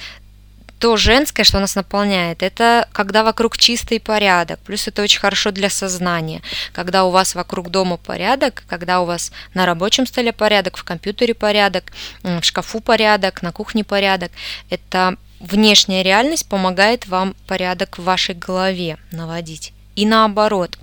то 0.78 0.98
женское, 0.98 1.46
что 1.46 1.62
нас 1.62 1.76
наполняет, 1.76 2.44
это 2.44 2.90
когда 2.92 3.24
вокруг 3.24 3.58
чистый 3.58 4.02
порядок. 4.02 4.60
Плюс 4.66 4.86
это 4.90 5.02
очень 5.02 5.22
хорошо 5.22 5.52
для 5.52 5.70
сознания. 5.70 6.42
Когда 6.74 7.06
у 7.06 7.10
вас 7.10 7.36
вокруг 7.36 7.70
дома 7.70 7.96
порядок, 7.96 8.64
когда 8.68 9.00
у 9.00 9.06
вас 9.06 9.32
на 9.54 9.66
рабочем 9.66 10.06
столе 10.06 10.34
порядок, 10.34 10.76
в 10.76 10.84
компьютере 10.84 11.36
порядок, 11.36 11.86
в 12.22 12.44
шкафу 12.44 12.82
порядок, 12.82 13.44
на 13.44 13.54
кухне 13.54 13.86
порядок. 13.86 14.34
Это 14.70 15.16
внешняя 15.40 16.04
реальность 16.04 16.50
помогает 16.50 17.08
вам 17.08 17.34
порядок 17.48 17.98
в 17.98 18.04
вашей 18.04 18.36
голове 18.36 18.98
наводить. 19.14 19.72
И 20.00 20.06
наоборот. 20.06 20.78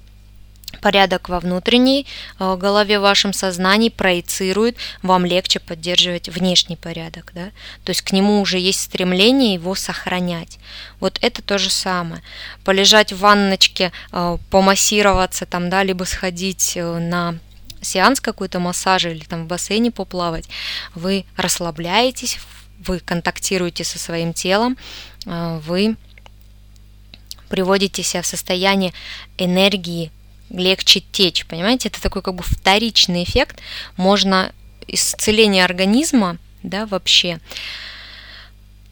порядок 0.82 1.30
во 1.30 1.40
внутренней 1.40 2.06
э, 2.38 2.56
голове, 2.56 2.98
в 2.98 3.02
вашем 3.02 3.32
сознании 3.32 3.88
проецирует, 3.88 4.76
вам 5.02 5.24
легче 5.24 5.58
поддерживать 5.58 6.28
внешний 6.28 6.76
порядок. 6.76 7.32
Да? 7.34 7.46
То 7.82 7.90
есть 7.90 8.02
к 8.02 8.12
нему 8.12 8.42
уже 8.42 8.58
есть 8.58 8.80
стремление 8.80 9.54
его 9.54 9.74
сохранять. 9.74 10.58
Вот 11.00 11.18
это 11.22 11.40
то 11.40 11.56
же 11.56 11.70
самое. 11.70 12.22
Полежать 12.62 13.14
в 13.14 13.20
ванночке, 13.20 13.90
э, 14.12 14.36
помассироваться 14.50 15.46
там, 15.46 15.70
да, 15.70 15.82
либо 15.82 16.04
сходить 16.04 16.76
э, 16.76 16.98
на 16.98 17.38
сеанс 17.80 18.20
какой-то 18.20 18.60
массажа 18.60 19.08
или 19.08 19.24
там 19.24 19.44
в 19.44 19.46
бассейне 19.46 19.90
поплавать, 19.90 20.46
вы 20.94 21.24
расслабляетесь, 21.38 22.38
вы 22.78 23.00
контактируете 23.00 23.82
со 23.82 23.98
своим 23.98 24.34
телом, 24.34 24.76
вы 25.24 25.96
приводите 27.48 28.02
себя 28.02 28.22
в 28.22 28.26
состояние 28.26 28.92
энергии 29.38 30.10
легче 30.50 31.00
течь, 31.00 31.46
понимаете? 31.46 31.88
Это 31.88 32.00
такой 32.00 32.22
как 32.22 32.34
бы 32.34 32.42
вторичный 32.42 33.24
эффект. 33.24 33.60
Можно 33.96 34.52
исцеление 34.86 35.64
организма, 35.64 36.38
да, 36.62 36.86
вообще, 36.86 37.40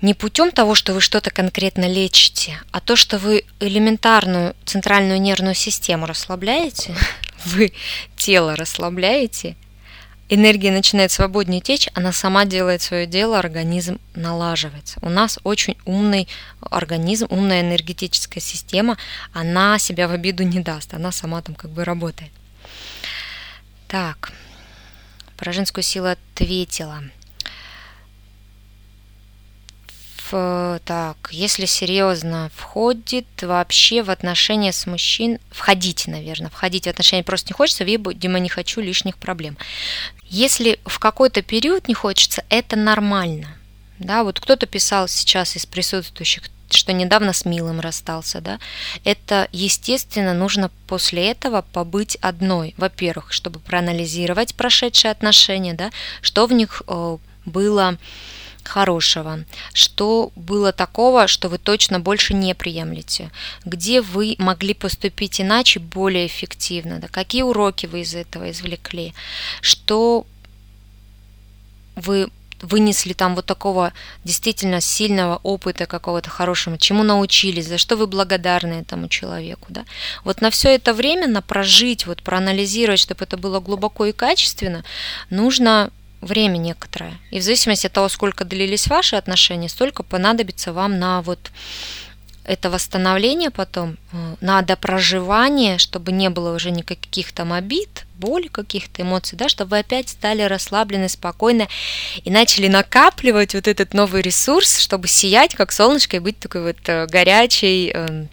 не 0.00 0.12
путем 0.12 0.50
того, 0.50 0.74
что 0.74 0.92
вы 0.92 1.00
что-то 1.00 1.30
конкретно 1.30 1.88
лечите, 1.88 2.60
а 2.72 2.80
то, 2.80 2.94
что 2.94 3.18
вы 3.18 3.44
элементарную 3.60 4.54
центральную 4.64 5.20
нервную 5.20 5.54
систему 5.54 6.06
расслабляете, 6.06 6.94
вы 7.46 7.72
тело 8.16 8.54
расслабляете, 8.56 9.56
энергия 10.28 10.70
начинает 10.70 11.12
свободнее 11.12 11.60
течь, 11.60 11.88
она 11.94 12.12
сама 12.12 12.44
делает 12.44 12.82
свое 12.82 13.06
дело, 13.06 13.38
организм 13.38 13.98
налаживается. 14.14 14.98
У 15.02 15.08
нас 15.08 15.38
очень 15.44 15.76
умный 15.84 16.28
организм, 16.60 17.26
умная 17.30 17.60
энергетическая 17.60 18.42
система, 18.42 18.96
она 19.32 19.78
себя 19.78 20.08
в 20.08 20.12
обиду 20.12 20.42
не 20.42 20.60
даст, 20.60 20.94
она 20.94 21.12
сама 21.12 21.42
там 21.42 21.54
как 21.54 21.70
бы 21.70 21.84
работает. 21.84 22.32
Так, 23.88 24.32
про 25.36 25.52
женскую 25.52 25.84
силу 25.84 26.08
ответила 26.08 27.02
в, 27.04 27.10
так, 30.30 31.16
если 31.30 31.66
серьезно, 31.66 32.50
входит 32.56 33.26
вообще 33.42 34.02
в 34.02 34.10
отношения 34.10 34.72
с 34.72 34.86
мужчин, 34.86 35.38
входить, 35.50 36.06
наверное, 36.06 36.50
входить 36.50 36.84
в 36.84 36.90
отношения 36.90 37.22
просто 37.22 37.48
не 37.50 37.54
хочется, 37.54 37.84
видимо, 37.84 38.38
не 38.38 38.48
хочу 38.48 38.80
лишних 38.80 39.18
проблем. 39.18 39.56
Если 40.28 40.80
в 40.84 40.98
какой-то 40.98 41.42
период 41.42 41.88
не 41.88 41.94
хочется, 41.94 42.44
это 42.48 42.76
нормально. 42.76 43.56
Да, 43.98 44.24
вот 44.24 44.40
кто-то 44.40 44.66
писал 44.66 45.08
сейчас 45.08 45.56
из 45.56 45.66
присутствующих, 45.66 46.44
что 46.70 46.92
недавно 46.92 47.32
с 47.32 47.44
милым 47.44 47.80
расстался, 47.80 48.40
да, 48.40 48.58
это, 49.04 49.48
естественно, 49.52 50.34
нужно 50.34 50.70
после 50.86 51.30
этого 51.30 51.62
побыть 51.62 52.16
одной. 52.16 52.74
Во-первых, 52.76 53.32
чтобы 53.32 53.60
проанализировать 53.60 54.54
прошедшие 54.54 55.12
отношения, 55.12 55.74
да, 55.74 55.90
что 56.22 56.46
в 56.46 56.52
них 56.52 56.82
э, 56.86 57.18
было 57.46 57.98
хорошего, 58.68 59.44
что 59.72 60.32
было 60.36 60.72
такого, 60.72 61.26
что 61.26 61.48
вы 61.48 61.58
точно 61.58 62.00
больше 62.00 62.34
не 62.34 62.54
приемлете, 62.54 63.30
где 63.64 64.00
вы 64.00 64.36
могли 64.38 64.74
поступить 64.74 65.40
иначе, 65.40 65.80
более 65.80 66.26
эффективно, 66.26 66.98
да, 66.98 67.08
какие 67.08 67.42
уроки 67.42 67.86
вы 67.86 68.00
из 68.00 68.14
этого 68.14 68.50
извлекли, 68.50 69.14
что 69.60 70.26
вы 71.96 72.28
вынесли 72.64 73.12
там 73.12 73.34
вот 73.34 73.46
такого 73.46 73.92
действительно 74.24 74.80
сильного 74.80 75.38
опыта 75.42 75.86
какого-то 75.86 76.30
хорошего, 76.30 76.78
чему 76.78 77.02
научились, 77.02 77.68
за 77.68 77.78
что 77.78 77.96
вы 77.96 78.06
благодарны 78.06 78.74
этому 78.80 79.08
человеку, 79.08 79.66
да. 79.68 79.84
Вот 80.24 80.40
на 80.40 80.50
все 80.50 80.74
это 80.74 80.94
время, 80.94 81.28
на 81.28 81.42
прожить, 81.42 82.06
вот 82.06 82.22
проанализировать, 82.22 83.00
чтобы 83.00 83.24
это 83.24 83.36
было 83.36 83.60
глубоко 83.60 84.06
и 84.06 84.12
качественно, 84.12 84.84
нужно 85.30 85.90
время 86.24 86.58
некоторое. 86.58 87.14
И 87.30 87.38
в 87.38 87.42
зависимости 87.42 87.86
от 87.86 87.92
того, 87.92 88.08
сколько 88.08 88.44
длились 88.44 88.88
ваши 88.88 89.16
отношения, 89.16 89.68
столько 89.68 90.02
понадобится 90.02 90.72
вам 90.72 90.98
на 90.98 91.22
вот 91.22 91.50
это 92.44 92.70
восстановление 92.70 93.50
потом, 93.50 93.96
э, 94.12 94.34
на 94.40 94.62
допроживание, 94.62 95.78
чтобы 95.78 96.12
не 96.12 96.28
было 96.28 96.54
уже 96.54 96.70
никаких 96.70 97.32
там 97.32 97.52
обид, 97.52 98.04
боли, 98.16 98.48
каких-то 98.48 99.02
эмоций, 99.02 99.36
да, 99.36 99.48
чтобы 99.48 99.72
вы 99.72 99.78
опять 99.78 100.10
стали 100.10 100.42
расслаблены, 100.42 101.08
спокойны 101.08 101.68
и 102.22 102.30
начали 102.30 102.68
накапливать 102.68 103.54
вот 103.54 103.66
этот 103.66 103.94
новый 103.94 104.22
ресурс, 104.22 104.78
чтобы 104.78 105.08
сиять 105.08 105.54
как 105.54 105.72
солнышко 105.72 106.16
и 106.16 106.20
быть 106.20 106.38
такой 106.38 106.62
вот 106.62 106.76
э, 106.86 107.06
горячей, 107.06 107.90
эм, 107.90 108.28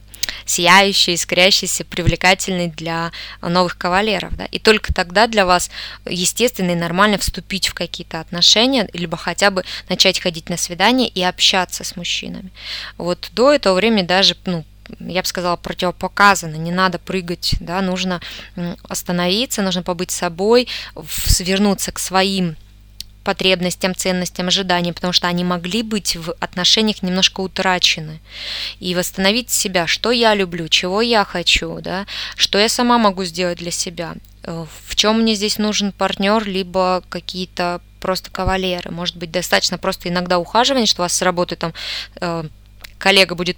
сияющий, 0.45 1.15
искрящийся, 1.15 1.85
привлекательный 1.85 2.67
для 2.67 3.11
новых 3.41 3.77
кавалеров. 3.77 4.35
Да? 4.35 4.45
И 4.45 4.59
только 4.59 4.93
тогда 4.93 5.27
для 5.27 5.45
вас 5.45 5.69
естественно 6.05 6.71
и 6.71 6.75
нормально 6.75 7.17
вступить 7.17 7.67
в 7.67 7.73
какие-то 7.73 8.19
отношения, 8.19 8.89
либо 8.93 9.17
хотя 9.17 9.51
бы 9.51 9.63
начать 9.89 10.19
ходить 10.19 10.49
на 10.49 10.57
свидания 10.57 11.07
и 11.07 11.21
общаться 11.23 11.83
с 11.83 11.95
мужчинами. 11.95 12.51
Вот 12.97 13.29
до 13.33 13.53
этого 13.53 13.75
времени 13.75 14.03
даже 14.03 14.35
ну, 14.45 14.65
я 14.99 15.21
бы 15.21 15.27
сказала, 15.27 15.55
противопоказано, 15.55 16.55
не 16.55 16.71
надо 16.71 16.99
прыгать, 16.99 17.55
да, 17.59 17.81
нужно 17.81 18.21
остановиться, 18.87 19.61
нужно 19.61 19.83
побыть 19.83 20.11
собой, 20.11 20.67
свернуться 21.07 21.91
к 21.91 21.99
своим 21.99 22.55
потребностям, 23.23 23.95
ценностям, 23.95 24.47
ожиданиям, 24.47 24.93
потому 24.93 25.13
что 25.13 25.27
они 25.27 25.43
могли 25.43 25.83
быть 25.83 26.15
в 26.15 26.33
отношениях 26.39 27.03
немножко 27.03 27.41
утрачены. 27.41 28.19
И 28.79 28.95
восстановить 28.95 29.49
себя, 29.49 29.87
что 29.87 30.11
я 30.11 30.33
люблю, 30.35 30.67
чего 30.67 31.01
я 31.01 31.23
хочу, 31.25 31.79
да, 31.81 32.05
что 32.35 32.57
я 32.57 32.69
сама 32.69 32.97
могу 32.97 33.23
сделать 33.23 33.59
для 33.59 33.71
себя, 33.71 34.15
э, 34.43 34.65
в 34.87 34.95
чем 34.95 35.21
мне 35.21 35.35
здесь 35.35 35.57
нужен 35.57 35.91
партнер, 35.91 36.45
либо 36.47 37.03
какие-то 37.09 37.81
просто 37.99 38.31
кавалеры. 38.31 38.91
Может 38.91 39.17
быть, 39.17 39.31
достаточно 39.31 39.77
просто 39.77 40.09
иногда 40.09 40.39
ухаживания, 40.39 40.87
что 40.87 41.01
у 41.01 41.05
вас 41.05 41.13
с 41.13 41.21
работы 41.21 41.55
там 41.55 41.73
э, 42.19 42.43
коллега 43.01 43.35
будет 43.35 43.57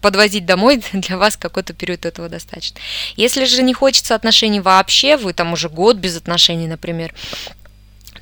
подвозить 0.00 0.46
домой, 0.46 0.82
для 0.92 1.16
вас 1.16 1.36
какой-то 1.36 1.74
период 1.74 2.06
этого 2.06 2.28
достаточно. 2.28 2.80
Если 3.16 3.44
же 3.44 3.62
не 3.62 3.74
хочется 3.74 4.14
отношений 4.14 4.60
вообще, 4.60 5.16
вы 5.16 5.32
там 5.32 5.52
уже 5.52 5.68
год 5.68 5.96
без 5.96 6.16
отношений, 6.16 6.66
например, 6.66 7.14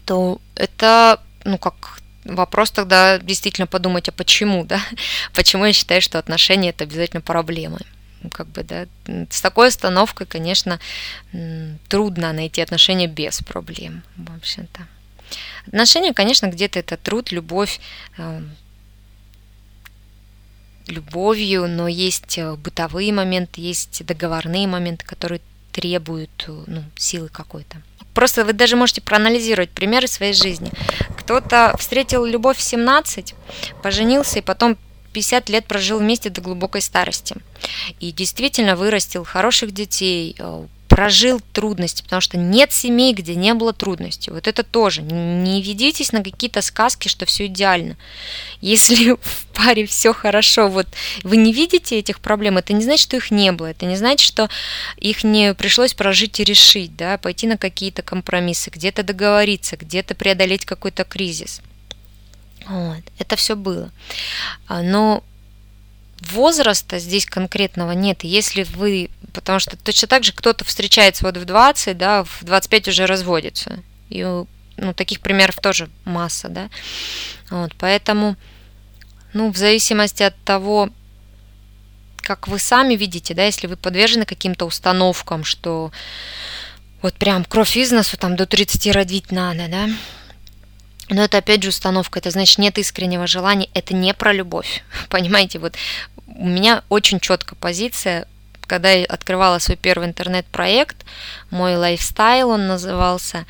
то 0.06 0.40
это, 0.54 1.20
ну, 1.44 1.58
как 1.58 2.00
вопрос 2.24 2.70
тогда 2.70 3.18
действительно 3.18 3.66
подумать, 3.66 4.08
а 4.08 4.12
почему, 4.12 4.64
да? 4.64 4.80
Почему 5.34 5.66
я 5.66 5.72
считаю, 5.72 6.00
что 6.00 6.18
отношения 6.18 6.70
это 6.70 6.84
обязательно 6.84 7.20
проблемы? 7.20 7.80
Как 8.32 8.48
бы, 8.48 8.64
да, 8.64 8.86
с 9.30 9.40
такой 9.40 9.68
остановкой, 9.68 10.26
конечно, 10.26 10.80
трудно 11.88 12.32
найти 12.32 12.60
отношения 12.60 13.06
без 13.06 13.40
проблем, 13.40 14.02
в 14.16 14.34
общем-то. 14.36 14.86
Отношения, 15.66 16.12
конечно, 16.14 16.46
где-то 16.46 16.78
это 16.78 16.96
труд, 16.96 17.30
любовь, 17.30 17.80
эм, 18.16 18.50
любовью, 20.88 21.68
но 21.68 21.88
есть 21.88 22.38
э, 22.38 22.54
бытовые 22.54 23.12
моменты, 23.12 23.60
есть 23.60 24.04
договорные 24.06 24.66
моменты, 24.66 25.04
которые 25.04 25.40
требуют 25.76 26.46
э, 26.48 26.64
ну, 26.66 26.84
силы 26.96 27.28
какой-то. 27.28 27.76
Просто 28.14 28.46
вы 28.46 28.54
даже 28.54 28.76
можете 28.76 29.02
проанализировать 29.02 29.68
примеры 29.68 30.06
своей 30.06 30.32
жизни. 30.32 30.72
Кто-то 31.18 31.74
встретил 31.78 32.24
любовь 32.24 32.56
в 32.56 32.62
17, 32.62 33.34
поженился 33.82 34.38
и 34.38 34.42
потом 34.42 34.78
50 35.12 35.50
лет 35.50 35.66
прожил 35.66 35.98
вместе 35.98 36.30
до 36.30 36.40
глубокой 36.40 36.80
старости. 36.80 37.36
И 38.00 38.10
действительно 38.10 38.74
вырастил 38.74 39.24
хороших 39.24 39.72
детей, 39.72 40.34
э, 40.38 40.66
прожил 40.96 41.42
трудности, 41.52 42.02
потому 42.02 42.22
что 42.22 42.38
нет 42.38 42.72
семей, 42.72 43.12
где 43.12 43.34
не 43.34 43.52
было 43.52 43.74
трудностей. 43.74 44.30
Вот 44.30 44.48
это 44.48 44.62
тоже. 44.62 45.02
Не 45.02 45.60
ведитесь 45.60 46.10
на 46.10 46.24
какие-то 46.24 46.62
сказки, 46.62 47.08
что 47.08 47.26
все 47.26 47.44
идеально. 47.44 47.98
Если 48.62 49.10
в 49.20 49.46
паре 49.52 49.84
все 49.84 50.14
хорошо, 50.14 50.68
вот 50.68 50.86
вы 51.22 51.36
не 51.36 51.52
видите 51.52 51.98
этих 51.98 52.20
проблем, 52.20 52.56
это 52.56 52.72
не 52.72 52.82
значит, 52.82 53.02
что 53.08 53.16
их 53.18 53.30
не 53.30 53.52
было, 53.52 53.66
это 53.66 53.84
не 53.84 53.96
значит, 53.96 54.26
что 54.26 54.48
их 54.96 55.22
не 55.22 55.52
пришлось 55.52 55.92
прожить 55.92 56.40
и 56.40 56.44
решить, 56.44 56.96
да, 56.96 57.18
пойти 57.18 57.46
на 57.46 57.58
какие-то 57.58 58.00
компромиссы, 58.00 58.70
где-то 58.70 59.02
договориться, 59.02 59.76
где-то 59.76 60.14
преодолеть 60.14 60.64
какой-то 60.64 61.04
кризис. 61.04 61.60
Вот. 62.66 63.02
Это 63.18 63.36
все 63.36 63.54
было. 63.54 63.92
А, 64.66 64.80
но 64.80 65.22
возраста 66.20 66.98
здесь 66.98 67.26
конкретного 67.26 67.92
нет. 67.92 68.24
Если 68.24 68.62
вы, 68.62 69.10
потому 69.36 69.60
что 69.60 69.76
точно 69.76 70.08
так 70.08 70.24
же 70.24 70.32
кто-то 70.32 70.64
встречается 70.64 71.24
вот 71.24 71.36
в 71.36 71.44
20, 71.44 71.96
да, 71.96 72.24
в 72.24 72.42
25 72.42 72.88
уже 72.88 73.06
разводится. 73.06 73.82
И 74.08 74.22
ну, 74.24 74.94
таких 74.94 75.20
примеров 75.20 75.56
тоже 75.56 75.90
масса, 76.04 76.48
да. 76.48 76.70
Вот, 77.50 77.74
поэтому, 77.78 78.36
ну, 79.34 79.52
в 79.52 79.56
зависимости 79.56 80.22
от 80.22 80.34
того, 80.44 80.88
как 82.16 82.48
вы 82.48 82.58
сами 82.58 82.94
видите, 82.94 83.34
да, 83.34 83.44
если 83.44 83.66
вы 83.66 83.76
подвержены 83.76 84.24
каким-то 84.24 84.64
установкам, 84.64 85.44
что 85.44 85.92
вот 87.02 87.14
прям 87.14 87.44
кровь 87.44 87.76
из 87.76 87.92
носу, 87.92 88.16
там 88.16 88.36
до 88.36 88.46
30 88.46 88.92
родить 88.92 89.30
надо, 89.30 89.68
да, 89.68 89.88
но 91.08 91.22
это 91.22 91.38
опять 91.38 91.62
же 91.62 91.68
установка, 91.68 92.18
это 92.18 92.30
значит 92.30 92.58
нет 92.58 92.78
искреннего 92.78 93.26
желания, 93.26 93.68
это 93.74 93.94
не 93.94 94.12
про 94.14 94.32
любовь. 94.32 94.82
Понимаете, 95.08 95.58
вот 95.58 95.76
у 96.26 96.46
меня 96.46 96.82
очень 96.88 97.20
четкая 97.20 97.56
позиция, 97.58 98.26
когда 98.66 98.90
я 98.90 99.04
открывала 99.06 99.58
свой 99.58 99.76
первый 99.76 100.08
интернет-проект, 100.08 101.04
мой 101.50 101.76
лайфстайл 101.76 102.50
он 102.50 102.66
назывался, 102.66 103.46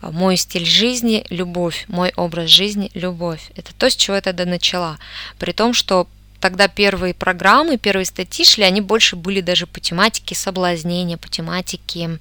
мой 0.00 0.36
стиль 0.36 0.66
жизни– 0.66 1.24
любовь, 1.30 1.84
мой 1.88 2.12
образ 2.16 2.50
жизни– 2.50 2.90
любовь. 2.94 3.50
Это 3.54 3.72
то, 3.74 3.88
с 3.88 3.94
чего 3.94 4.16
я 4.16 4.22
тогда 4.22 4.44
начала. 4.44 4.98
При 5.38 5.52
том, 5.52 5.74
что 5.74 6.08
тогда 6.40 6.66
первые 6.66 7.14
программы, 7.14 7.78
первые 7.78 8.04
статьи 8.04 8.44
шли, 8.44 8.64
они 8.64 8.80
больше 8.80 9.14
были 9.14 9.40
даже 9.40 9.66
по 9.66 9.78
тематике 9.78 10.34
соблазнения, 10.34 11.16
по 11.16 11.28
тематике 11.28 12.18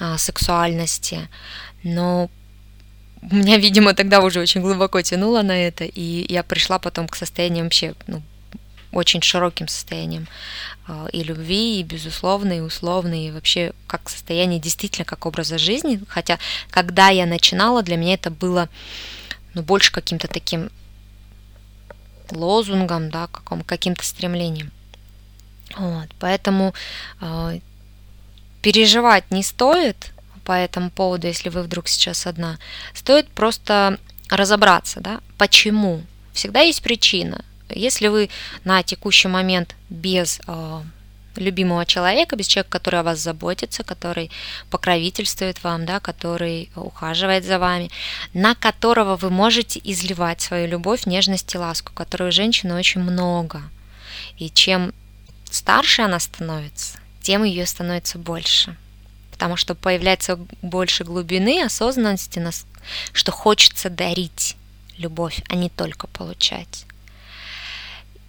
а, 0.00 0.18
сексуальности. 0.18 1.28
Но 1.84 2.28
меня, 3.22 3.56
видимо, 3.58 3.94
тогда 3.94 4.20
уже 4.20 4.40
очень 4.40 4.60
глубоко 4.60 5.00
тянуло 5.02 5.42
на 5.42 5.56
это, 5.66 5.84
и 5.84 6.32
я 6.32 6.42
пришла 6.42 6.80
потом 6.80 7.06
к 7.06 7.14
состоянию 7.14 7.64
вообще 7.64 7.94
ну, 8.08 8.22
очень 8.94 9.22
широким 9.22 9.68
состоянием 9.68 10.26
а, 10.86 11.06
и 11.12 11.22
любви, 11.22 11.80
и 11.80 11.82
безусловной, 11.82 12.58
и 12.58 12.60
условной, 12.60 13.26
и 13.26 13.30
вообще 13.30 13.72
как 13.86 14.08
состояние 14.08 14.60
действительно 14.60 15.04
как 15.04 15.26
образа 15.26 15.58
жизни. 15.58 16.00
Хотя, 16.08 16.38
когда 16.70 17.08
я 17.08 17.26
начинала, 17.26 17.82
для 17.82 17.96
меня 17.96 18.14
это 18.14 18.30
было 18.30 18.68
ну, 19.54 19.62
больше 19.62 19.92
каким-то 19.92 20.28
таким 20.28 20.70
лозунгом, 22.30 23.10
да, 23.10 23.26
каком, 23.26 23.62
каким-то 23.62 24.04
стремлением. 24.04 24.70
Вот, 25.76 26.08
поэтому 26.18 26.74
э, 27.20 27.60
переживать 28.62 29.30
не 29.30 29.42
стоит 29.42 30.12
по 30.44 30.52
этому 30.52 30.90
поводу, 30.90 31.26
если 31.26 31.48
вы 31.48 31.62
вдруг 31.62 31.88
сейчас 31.88 32.26
одна. 32.26 32.58
Стоит 32.92 33.28
просто 33.28 33.98
разобраться, 34.30 35.00
да, 35.00 35.20
почему. 35.38 36.02
Всегда 36.32 36.60
есть 36.60 36.82
причина. 36.82 37.44
Если 37.70 38.08
вы 38.08 38.30
на 38.64 38.82
текущий 38.82 39.28
момент 39.28 39.74
без 39.88 40.40
э, 40.46 40.82
любимого 41.36 41.86
человека, 41.86 42.36
без 42.36 42.46
человека, 42.46 42.70
который 42.70 43.00
о 43.00 43.02
вас 43.02 43.18
заботится, 43.18 43.82
который 43.82 44.30
покровительствует 44.70 45.62
вам, 45.64 45.86
да, 45.86 46.00
который 46.00 46.70
ухаживает 46.76 47.44
за 47.44 47.58
вами, 47.58 47.90
на 48.32 48.54
которого 48.54 49.16
вы 49.16 49.30
можете 49.30 49.80
изливать 49.82 50.40
свою 50.40 50.68
любовь, 50.68 51.06
нежность 51.06 51.54
и 51.54 51.58
ласку, 51.58 51.92
которой 51.92 52.28
у 52.28 52.32
женщины 52.32 52.74
очень 52.74 53.00
много. 53.00 53.62
И 54.38 54.50
чем 54.50 54.92
старше 55.50 56.02
она 56.02 56.20
становится, 56.20 56.98
тем 57.22 57.44
ее 57.44 57.66
становится 57.66 58.18
больше. 58.18 58.76
Потому 59.30 59.56
что 59.56 59.74
появляется 59.74 60.38
больше 60.62 61.04
глубины, 61.04 61.62
осознанности, 61.64 62.42
что 63.12 63.32
хочется 63.32 63.90
дарить 63.90 64.56
любовь, 64.96 65.42
а 65.48 65.56
не 65.56 65.70
только 65.70 66.06
получать. 66.06 66.86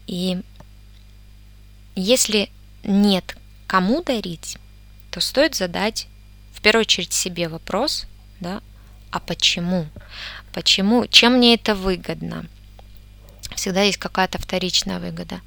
И 0.08 0.42
если 1.96 2.50
нет 2.84 3.36
кому 3.68 4.04
дарить, 4.04 4.58
то 5.12 5.20
стоит 5.20 5.56
задать 5.56 6.08
в 6.54 6.62
первую 6.62 6.82
очередь 6.82 7.14
себе 7.14 7.48
вопрос, 7.48 8.06
да, 8.40 8.62
а 9.12 9.20
почему? 9.20 9.88
Почему? 10.54 11.08
Чем 11.08 11.38
мне 11.38 11.56
это 11.56 11.74
выгодно? 11.74 12.46
Всегда 13.56 13.84
есть 13.84 13.98
какая-то 13.98 14.40
вторичная 14.40 15.00
выгода. 15.00 15.40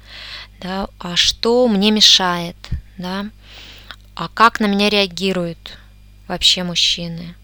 Да? 0.59 0.87
А 0.97 1.15
что 1.15 1.67
мне 1.67 1.91
мешает? 1.91 2.55
Да? 2.97 3.29
А 4.15 4.27
как 4.27 4.59
на 4.59 4.65
меня 4.65 4.89
реагируют 4.89 5.77
вообще 6.27 6.63
мужчины? 6.63 7.35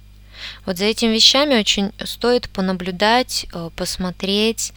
Вот 0.65 0.77
за 0.77 0.85
этими 0.85 1.13
вещами 1.13 1.55
очень 1.55 1.91
стоит 2.03 2.49
понаблюдать, 2.49 3.45
э, 3.53 3.69
посмотреть, 3.75 4.73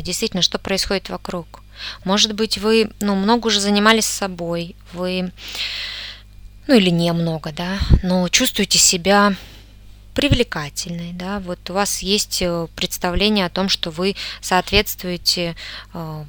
действительно, 0.00 0.42
что 0.42 0.58
происходит 0.58 1.08
вокруг. 1.08 1.62
Может 2.04 2.34
быть, 2.34 2.58
вы 2.58 2.90
ну, 3.00 3.14
много 3.14 3.48
уже 3.48 3.60
занимались 3.60 4.06
собой, 4.06 4.76
вы, 4.92 5.32
ну 6.66 6.74
или 6.74 6.90
не 6.90 7.12
много, 7.12 7.52
да, 7.52 7.78
но 8.02 8.28
чувствуете 8.28 8.78
себя 8.78 9.34
привлекательной, 10.14 11.12
да, 11.12 11.40
вот 11.40 11.68
у 11.68 11.74
вас 11.74 12.02
есть 12.02 12.40
э, 12.40 12.68
представление 12.74 13.44
о 13.44 13.50
том, 13.50 13.68
что 13.68 13.90
вы 13.90 14.16
соответствуете, 14.40 15.54
э, 15.92 16.24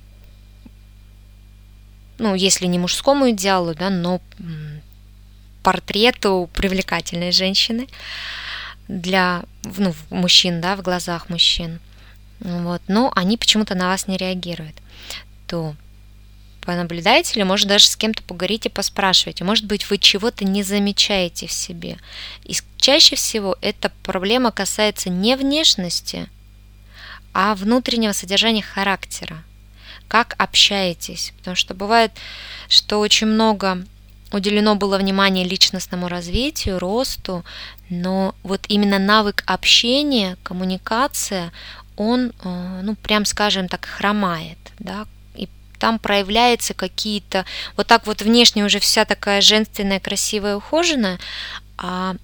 ну, 2.17 2.35
если 2.35 2.65
не 2.65 2.79
мужскому 2.79 3.29
идеалу, 3.29 3.73
да, 3.73 3.89
но 3.89 4.19
портрету 5.63 6.49
привлекательной 6.53 7.31
женщины 7.31 7.87
для 8.89 9.43
ну, 9.63 9.93
мужчин, 10.09 10.59
да, 10.59 10.75
в 10.75 10.81
глазах 10.81 11.29
мужчин. 11.29 11.79
Вот, 12.39 12.81
но 12.87 13.11
они 13.15 13.37
почему-то 13.37 13.75
на 13.75 13.87
вас 13.87 14.07
не 14.07 14.17
реагируют 14.17 14.75
то 15.47 15.75
понаблюдайте 16.61 17.33
или, 17.35 17.43
может, 17.43 17.67
даже 17.67 17.87
с 17.87 17.95
кем-то 17.95 18.21
поговорите, 18.23 18.69
поспрашивайте. 18.69 19.45
Может 19.45 19.65
быть, 19.65 19.89
вы 19.89 19.97
чего-то 19.97 20.43
не 20.43 20.63
замечаете 20.63 21.47
в 21.47 21.51
себе. 21.51 21.97
И 22.43 22.53
чаще 22.77 23.15
всего 23.15 23.57
эта 23.61 23.91
проблема 24.03 24.51
касается 24.51 25.09
не 25.09 25.37
внешности, 25.37 26.29
а 27.33 27.55
внутреннего 27.55 28.11
содержания 28.11 28.61
характера. 28.61 29.43
Как 30.09 30.35
общаетесь. 30.37 31.33
Потому 31.37 31.55
что 31.55 31.73
бывает, 31.73 32.11
что 32.67 32.99
очень 32.99 33.27
много 33.27 33.85
уделено 34.33 34.75
было 34.75 34.97
внимание 34.97 35.45
личностному 35.45 36.09
развитию, 36.09 36.79
росту, 36.79 37.45
но 37.89 38.35
вот 38.43 38.65
именно 38.67 38.99
навык 38.99 39.43
общения, 39.47 40.37
коммуникация, 40.43 41.53
он, 41.97 42.31
э, 42.43 42.81
ну, 42.83 42.95
прям 42.95 43.25
скажем 43.25 43.67
так, 43.67 43.85
хромает, 43.85 44.57
да, 44.79 45.05
там 45.79 45.99
проявляются 45.99 46.73
какие-то, 46.73 47.45
вот 47.75 47.87
так 47.87 48.07
вот 48.07 48.21
внешне 48.21 48.65
уже 48.65 48.79
вся 48.79 49.05
такая 49.05 49.41
женственная, 49.41 49.99
красивая, 49.99 50.55
ухоженная, 50.55 51.19
а 51.77 52.15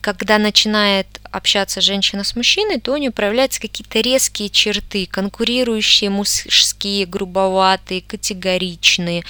когда 0.00 0.36
начинает 0.38 1.06
общаться 1.30 1.80
женщина 1.80 2.24
с 2.24 2.36
мужчиной, 2.36 2.78
то 2.78 2.92
у 2.92 2.96
нее 2.98 3.10
проявляются 3.10 3.60
какие-то 3.60 4.00
резкие 4.00 4.50
черты, 4.50 5.06
конкурирующие, 5.06 6.10
мужские, 6.10 7.06
грубоватые, 7.06 8.02
категоричные, 8.02 9.24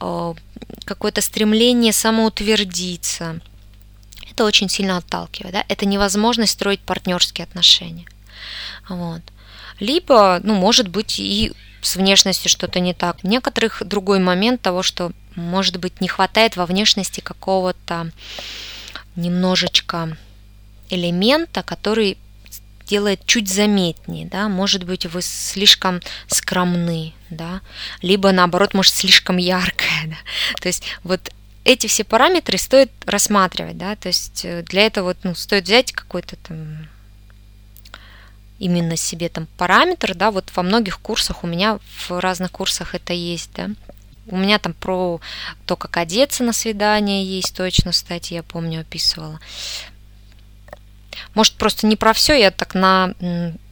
э, 0.00 0.34
какое-то 0.84 1.20
стремление 1.20 1.92
самоутвердиться. 1.92 3.40
Это 4.28 4.44
очень 4.44 4.68
сильно 4.68 4.96
отталкивает. 4.96 5.54
Да? 5.54 5.64
Это 5.68 5.86
невозможность 5.86 6.52
строить 6.52 6.80
партнерские 6.80 7.44
отношения. 7.44 8.06
Вот. 8.88 9.22
Либо, 9.80 10.40
ну, 10.42 10.54
может 10.54 10.88
быть, 10.88 11.18
и 11.18 11.52
с 11.80 11.96
внешностью 11.96 12.50
что-то 12.50 12.80
не 12.80 12.94
так. 12.94 13.22
Некоторых 13.22 13.82
другой 13.84 14.18
момент 14.18 14.60
того, 14.60 14.82
что, 14.82 15.12
может 15.36 15.76
быть, 15.78 16.00
не 16.00 16.08
хватает 16.08 16.56
во 16.56 16.66
внешности 16.66 17.20
какого-то 17.20 18.10
немножечко 19.16 20.16
элемента, 20.90 21.62
который 21.62 22.18
делает 22.86 23.24
чуть 23.26 23.48
заметнее, 23.48 24.26
да, 24.26 24.48
может 24.48 24.84
быть, 24.84 25.04
вы 25.04 25.20
слишком 25.20 26.00
скромны, 26.26 27.12
да, 27.28 27.60
либо 28.00 28.32
наоборот, 28.32 28.72
может, 28.72 28.94
слишком 28.94 29.36
яркая, 29.36 30.06
да. 30.06 30.16
то 30.60 30.68
есть 30.68 30.84
вот 31.04 31.30
эти 31.64 31.86
все 31.86 32.02
параметры 32.02 32.56
стоит 32.56 32.90
рассматривать, 33.04 33.76
да, 33.76 33.94
то 33.94 34.08
есть 34.08 34.42
э, 34.44 34.62
для 34.62 34.86
этого 34.86 35.08
вот, 35.08 35.18
ну, 35.22 35.34
стоит 35.34 35.64
взять 35.64 35.92
какой-то 35.92 36.36
там 36.36 36.88
именно 38.58 38.96
себе 38.96 39.28
там 39.28 39.46
параметр, 39.56 40.14
да, 40.14 40.30
вот 40.30 40.50
во 40.54 40.62
многих 40.62 41.00
курсах 41.00 41.44
у 41.44 41.46
меня 41.46 41.78
в 42.08 42.20
разных 42.20 42.52
курсах 42.52 42.94
это 42.94 43.12
есть, 43.12 43.50
да. 43.54 43.70
У 44.26 44.36
меня 44.36 44.58
там 44.58 44.74
про 44.74 45.20
то, 45.64 45.76
как 45.76 45.96
одеться 45.96 46.44
на 46.44 46.52
свидание 46.52 47.24
есть 47.24 47.56
точно, 47.56 47.92
кстати, 47.92 48.34
я 48.34 48.42
помню, 48.42 48.82
описывала. 48.82 49.40
Может, 51.34 51.54
просто 51.54 51.86
не 51.86 51.96
про 51.96 52.12
все, 52.12 52.34
я 52.34 52.50
так 52.50 52.74
на 52.74 53.14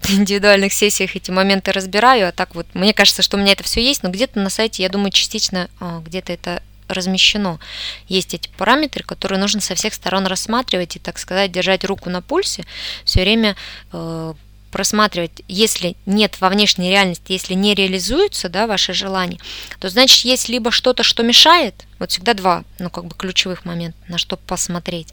индивидуальных 0.09 0.73
сессиях 0.73 1.17
эти 1.17 1.31
моменты 1.31 1.73
разбираю, 1.73 2.29
а 2.29 2.33
так 2.33 2.55
вот, 2.55 2.67
мне 2.75 2.95
кажется, 2.95 3.23
что 3.23 3.37
у 3.37 3.41
меня 3.41 3.53
это 3.53 3.65
все 3.65 3.83
есть, 3.83 4.03
но 4.03 4.11
где-то 4.11 4.39
на 4.39 4.51
сайте, 4.51 4.83
я 4.83 4.89
думаю, 4.89 5.11
частично 5.11 5.69
а, 5.81 6.01
где-то 6.01 6.33
это 6.33 6.63
размещено. 6.89 7.59
Есть 8.09 8.35
эти 8.35 8.49
параметры, 8.57 9.03
которые 9.03 9.41
нужно 9.41 9.61
со 9.61 9.75
всех 9.75 9.95
сторон 9.95 10.27
рассматривать 10.27 10.97
и, 10.97 10.99
так 11.01 11.19
сказать, 11.19 11.53
держать 11.53 11.85
руку 11.85 12.11
на 12.11 12.23
пульсе, 12.23 12.65
все 13.05 13.23
время 13.23 13.57
э, 13.93 14.35
просматривать, 14.71 15.43
если 15.49 15.97
нет 16.07 16.41
во 16.41 16.49
внешней 16.49 16.91
реальности, 16.91 17.33
если 17.33 17.55
не 17.55 17.75
реализуются 17.75 18.49
да, 18.49 18.67
ваши 18.67 18.93
желания, 18.93 19.39
то 19.79 19.89
значит 19.89 20.25
есть 20.25 20.49
либо 20.49 20.71
что-то, 20.71 21.03
что 21.03 21.23
мешает, 21.23 21.75
вот 21.99 22.11
всегда 22.11 22.35
два, 22.35 22.65
ну 22.79 22.91
как 22.91 23.07
бы 23.07 23.15
ключевых 23.17 23.65
момента, 23.65 23.99
на 24.09 24.19
что 24.19 24.37
посмотреть, 24.37 25.09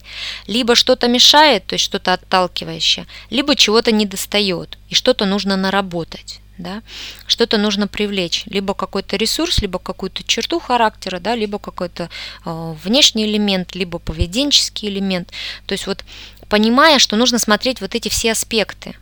либо 0.47 0.75
что-то 0.75 1.07
мешает, 1.07 1.65
то 1.65 1.73
есть 1.73 1.85
что-то 1.85 2.13
отталкивающее, 2.13 3.07
либо 3.29 3.55
чего-то 3.55 3.91
не 3.91 4.05
достает, 4.05 4.77
и 4.89 4.95
что-то 4.95 5.25
нужно 5.25 5.55
наработать. 5.55 6.39
Да, 6.59 6.83
что-то 7.25 7.57
нужно 7.57 7.87
привлечь, 7.87 8.43
либо 8.45 8.75
какой-то 8.75 9.15
ресурс, 9.15 9.57
либо 9.57 9.79
какую-то 9.79 10.23
черту 10.23 10.59
характера, 10.59 11.19
да, 11.19 11.33
либо 11.33 11.57
какой-то 11.57 12.11
э, 12.45 12.75
внешний 12.83 13.25
элемент, 13.25 13.73
либо 13.73 13.97
поведенческий 13.97 14.87
элемент. 14.89 15.31
То 15.65 15.71
есть 15.71 15.87
вот 15.87 16.05
понимая, 16.49 16.99
что 16.99 17.15
нужно 17.15 17.39
смотреть 17.39 17.81
вот 17.81 17.95
эти 17.95 18.09
все 18.09 18.33
аспекты, 18.33 18.93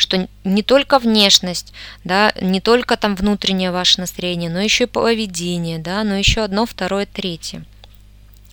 что 0.00 0.28
не 0.44 0.62
только 0.62 0.98
внешность, 0.98 1.72
да, 2.04 2.32
не 2.40 2.60
только 2.60 2.96
там 2.96 3.14
внутреннее 3.14 3.70
ваше 3.70 4.00
настроение, 4.00 4.50
но 4.50 4.60
еще 4.60 4.84
и 4.84 4.86
поведение, 4.86 5.78
да, 5.78 6.02
но 6.04 6.14
еще 6.14 6.42
одно, 6.42 6.66
второе, 6.66 7.06
третье. 7.06 7.64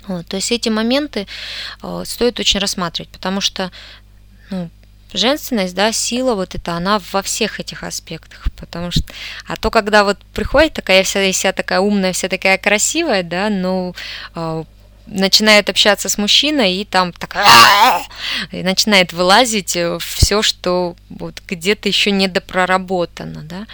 Вот, 0.08 0.26
то 0.28 0.38
есть 0.38 0.52
эти 0.52 0.70
моменты 0.70 1.28
э, 1.84 2.04
стоит 2.06 2.40
очень 2.40 2.60
рассматривать, 2.60 3.10
потому 3.10 3.42
что 3.42 3.72
ну, 4.50 4.70
женственность, 5.14 5.76
да, 5.76 5.92
сила 5.92 6.36
вот 6.36 6.56
это, 6.56 6.74
она 6.74 7.02
во 7.12 7.22
всех 7.22 7.60
этих 7.60 7.84
аспектах, 7.84 8.48
потому 8.58 8.92
что, 8.92 9.04
а 9.48 9.56
то, 9.56 9.70
когда 9.70 10.04
вот 10.04 10.18
приходит 10.34 10.74
такая 10.74 11.04
вся, 11.04 11.32
вся 11.32 11.52
такая 11.52 11.80
умная, 11.80 12.14
вся 12.14 12.30
такая 12.30 12.58
красивая, 12.58 13.24
да, 13.24 13.50
ну, 13.50 13.96
э, 14.36 14.64
начинает 15.08 15.70
общаться 15.70 16.10
с 16.10 16.18
мужчиной 16.18 16.74
и 16.76 16.86
там 16.86 17.14
такая 17.14 18.02
и 18.52 18.64
начинает 18.64 19.14
вылазить 19.14 19.76
э, 19.76 19.98
все, 20.00 20.42
что 20.42 20.96
вот 21.10 21.42
где-то 21.48 21.88
еще 21.88 22.12
недопроработано, 22.12 23.44
да. 23.44 23.66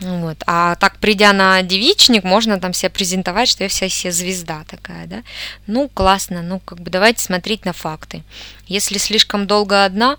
Вот. 0.00 0.36
А 0.46 0.76
так, 0.76 0.98
придя 0.98 1.32
на 1.32 1.60
девичник, 1.62 2.22
можно 2.22 2.60
там 2.60 2.72
себя 2.72 2.90
презентовать, 2.90 3.48
что 3.48 3.64
я 3.64 3.68
вся 3.68 3.88
себе 3.88 4.12
звезда 4.12 4.64
такая, 4.68 5.06
да. 5.06 5.22
Ну, 5.66 5.88
классно, 5.88 6.42
ну, 6.42 6.60
как 6.60 6.80
бы 6.80 6.90
давайте 6.90 7.22
смотреть 7.22 7.64
на 7.64 7.72
факты. 7.72 8.22
Если 8.66 8.98
слишком 8.98 9.46
долго 9.46 9.84
одна, 9.84 10.16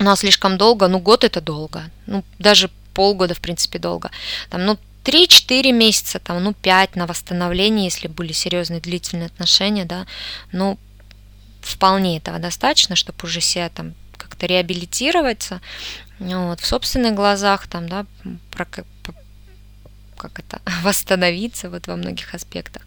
ну, 0.00 0.10
а 0.10 0.16
слишком 0.16 0.58
долго, 0.58 0.88
ну, 0.88 0.98
год 0.98 1.24
это 1.24 1.40
долго. 1.40 1.84
Ну, 2.06 2.24
даже 2.38 2.70
полгода, 2.94 3.34
в 3.34 3.40
принципе, 3.40 3.78
долго. 3.78 4.10
Там, 4.48 4.64
ну, 4.64 4.78
3-4 5.04 5.72
месяца, 5.72 6.18
там, 6.18 6.42
ну, 6.42 6.52
5 6.52 6.96
на 6.96 7.06
восстановление, 7.06 7.84
если 7.84 8.08
были 8.08 8.32
серьезные 8.32 8.80
длительные 8.80 9.26
отношения, 9.26 9.84
да, 9.84 10.06
ну, 10.52 10.78
вполне 11.60 12.18
этого 12.18 12.38
достаточно, 12.38 12.96
чтобы 12.96 13.18
уже 13.24 13.40
себя 13.40 13.68
там 13.68 13.94
как-то 14.16 14.46
реабилитироваться, 14.46 15.60
вот, 16.18 16.60
в 16.60 16.66
собственных 16.66 17.14
глазах, 17.14 17.66
там, 17.66 17.88
да, 17.88 18.06
как 20.20 20.38
это, 20.38 20.60
восстановиться 20.82 21.70
вот 21.70 21.86
во 21.86 21.96
многих 21.96 22.34
аспектах. 22.34 22.82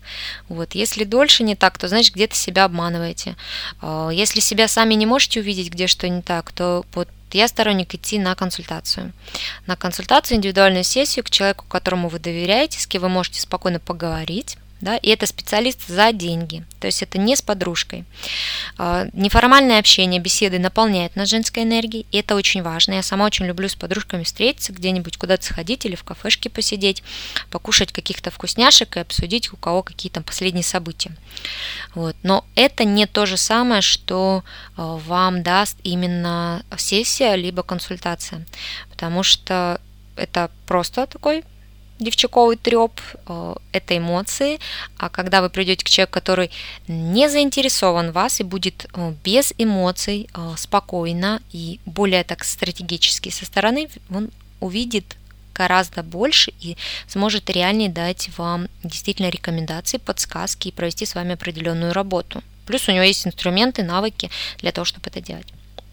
Вот. 0.49 0.75
Если 0.75 1.03
дольше 1.03 1.43
не 1.43 1.55
так, 1.55 1.77
то 1.77 1.87
значит 1.87 2.13
где-то 2.13 2.35
себя 2.35 2.65
обманываете. 2.65 3.35
А, 3.81 4.09
если 4.09 4.39
себя 4.39 4.67
сами 4.67 4.93
не 4.93 5.05
можете 5.05 5.39
увидеть, 5.39 5.71
где 5.71 5.87
что 5.87 6.07
не 6.07 6.21
так, 6.21 6.51
то 6.51 6.85
вот 6.93 7.07
я 7.31 7.47
сторонник 7.47 7.95
идти 7.95 8.19
на 8.19 8.35
консультацию. 8.35 9.11
На 9.65 9.75
консультацию, 9.75 10.37
индивидуальную 10.37 10.83
сессию 10.83 11.25
к 11.25 11.31
человеку, 11.31 11.65
которому 11.67 12.07
вы 12.07 12.19
доверяете, 12.19 12.79
с 12.79 12.85
кем 12.85 13.01
вы 13.01 13.09
можете 13.09 13.41
спокойно 13.41 13.79
поговорить, 13.79 14.57
да, 14.83 14.97
и 14.97 15.09
это 15.09 15.25
специалист 15.25 15.87
за 15.87 16.11
деньги, 16.11 16.65
то 16.79 16.87
есть 16.87 17.01
это 17.01 17.17
не 17.17 17.35
с 17.35 17.41
подружкой. 17.41 18.05
А, 18.77 19.07
неформальное 19.13 19.79
общение, 19.79 20.19
беседы 20.19 20.59
наполняют 20.59 21.15
нас 21.15 21.29
женской 21.29 21.63
энергией, 21.63 22.05
и 22.11 22.17
это 22.17 22.35
очень 22.35 22.61
важно. 22.61 22.93
Я 22.93 23.03
сама 23.03 23.25
очень 23.25 23.45
люблю 23.45 23.67
с 23.67 23.75
подружками 23.75 24.23
встретиться, 24.23 24.73
где-нибудь 24.73 25.17
куда-то 25.17 25.43
сходить 25.43 25.85
или 25.85 25.95
в 25.95 26.03
кафешке 26.03 26.49
посидеть, 26.49 27.03
покушать 27.49 27.91
каких-то 27.91 28.29
вкусняшек 28.31 28.97
и 28.97 28.99
обсудить, 28.99 29.51
у 29.53 29.57
кого 29.57 29.83
какие 29.83 30.11
там 30.11 30.23
последние 30.23 30.63
события. 30.63 31.15
Вот. 31.95 32.15
Но 32.23 32.45
это 32.55 32.83
не 32.83 33.05
то 33.05 33.25
же 33.25 33.37
самое, 33.37 33.81
что 33.81 34.43
а, 34.75 34.97
вам 34.97 35.43
даст 35.43 35.77
именно 35.83 36.63
сессия 36.77 37.35
либо 37.35 37.63
консультация, 37.63 38.45
потому 38.89 39.23
что 39.23 39.79
это 40.15 40.51
просто 40.67 41.07
такой 41.07 41.43
девчаковый 41.99 42.57
треп, 42.57 42.99
э, 43.27 43.55
это 43.71 43.97
эмоции, 43.97 44.59
а 44.97 45.09
когда 45.09 45.41
вы 45.41 45.49
придете 45.49 45.85
к 45.85 45.89
человеку, 45.89 46.13
который 46.13 46.51
не 46.87 47.29
заинтересован 47.29 48.11
в 48.11 48.13
вас 48.13 48.39
и 48.39 48.43
будет 48.43 48.85
э, 48.93 49.13
без 49.23 49.53
эмоций, 49.57 50.27
э, 50.33 50.53
спокойно 50.57 51.41
и 51.51 51.79
более 51.85 52.23
так 52.23 52.43
стратегически 52.43 53.29
со 53.29 53.45
стороны, 53.45 53.89
он 54.09 54.29
увидит 54.59 55.17
гораздо 55.53 56.03
больше 56.03 56.51
и 56.59 56.77
сможет 57.07 57.49
реальнее 57.49 57.89
дать 57.89 58.29
вам 58.37 58.67
действительно 58.83 59.29
рекомендации, 59.29 59.97
подсказки 59.97 60.69
и 60.69 60.71
провести 60.71 61.05
с 61.05 61.15
вами 61.15 61.33
определенную 61.33 61.93
работу. 61.93 62.41
Плюс 62.65 62.87
у 62.87 62.91
него 62.91 63.03
есть 63.03 63.27
инструменты, 63.27 63.83
навыки 63.83 64.29
для 64.59 64.71
того, 64.71 64.85
чтобы 64.85 65.09
это 65.09 65.21
делать. 65.21 65.47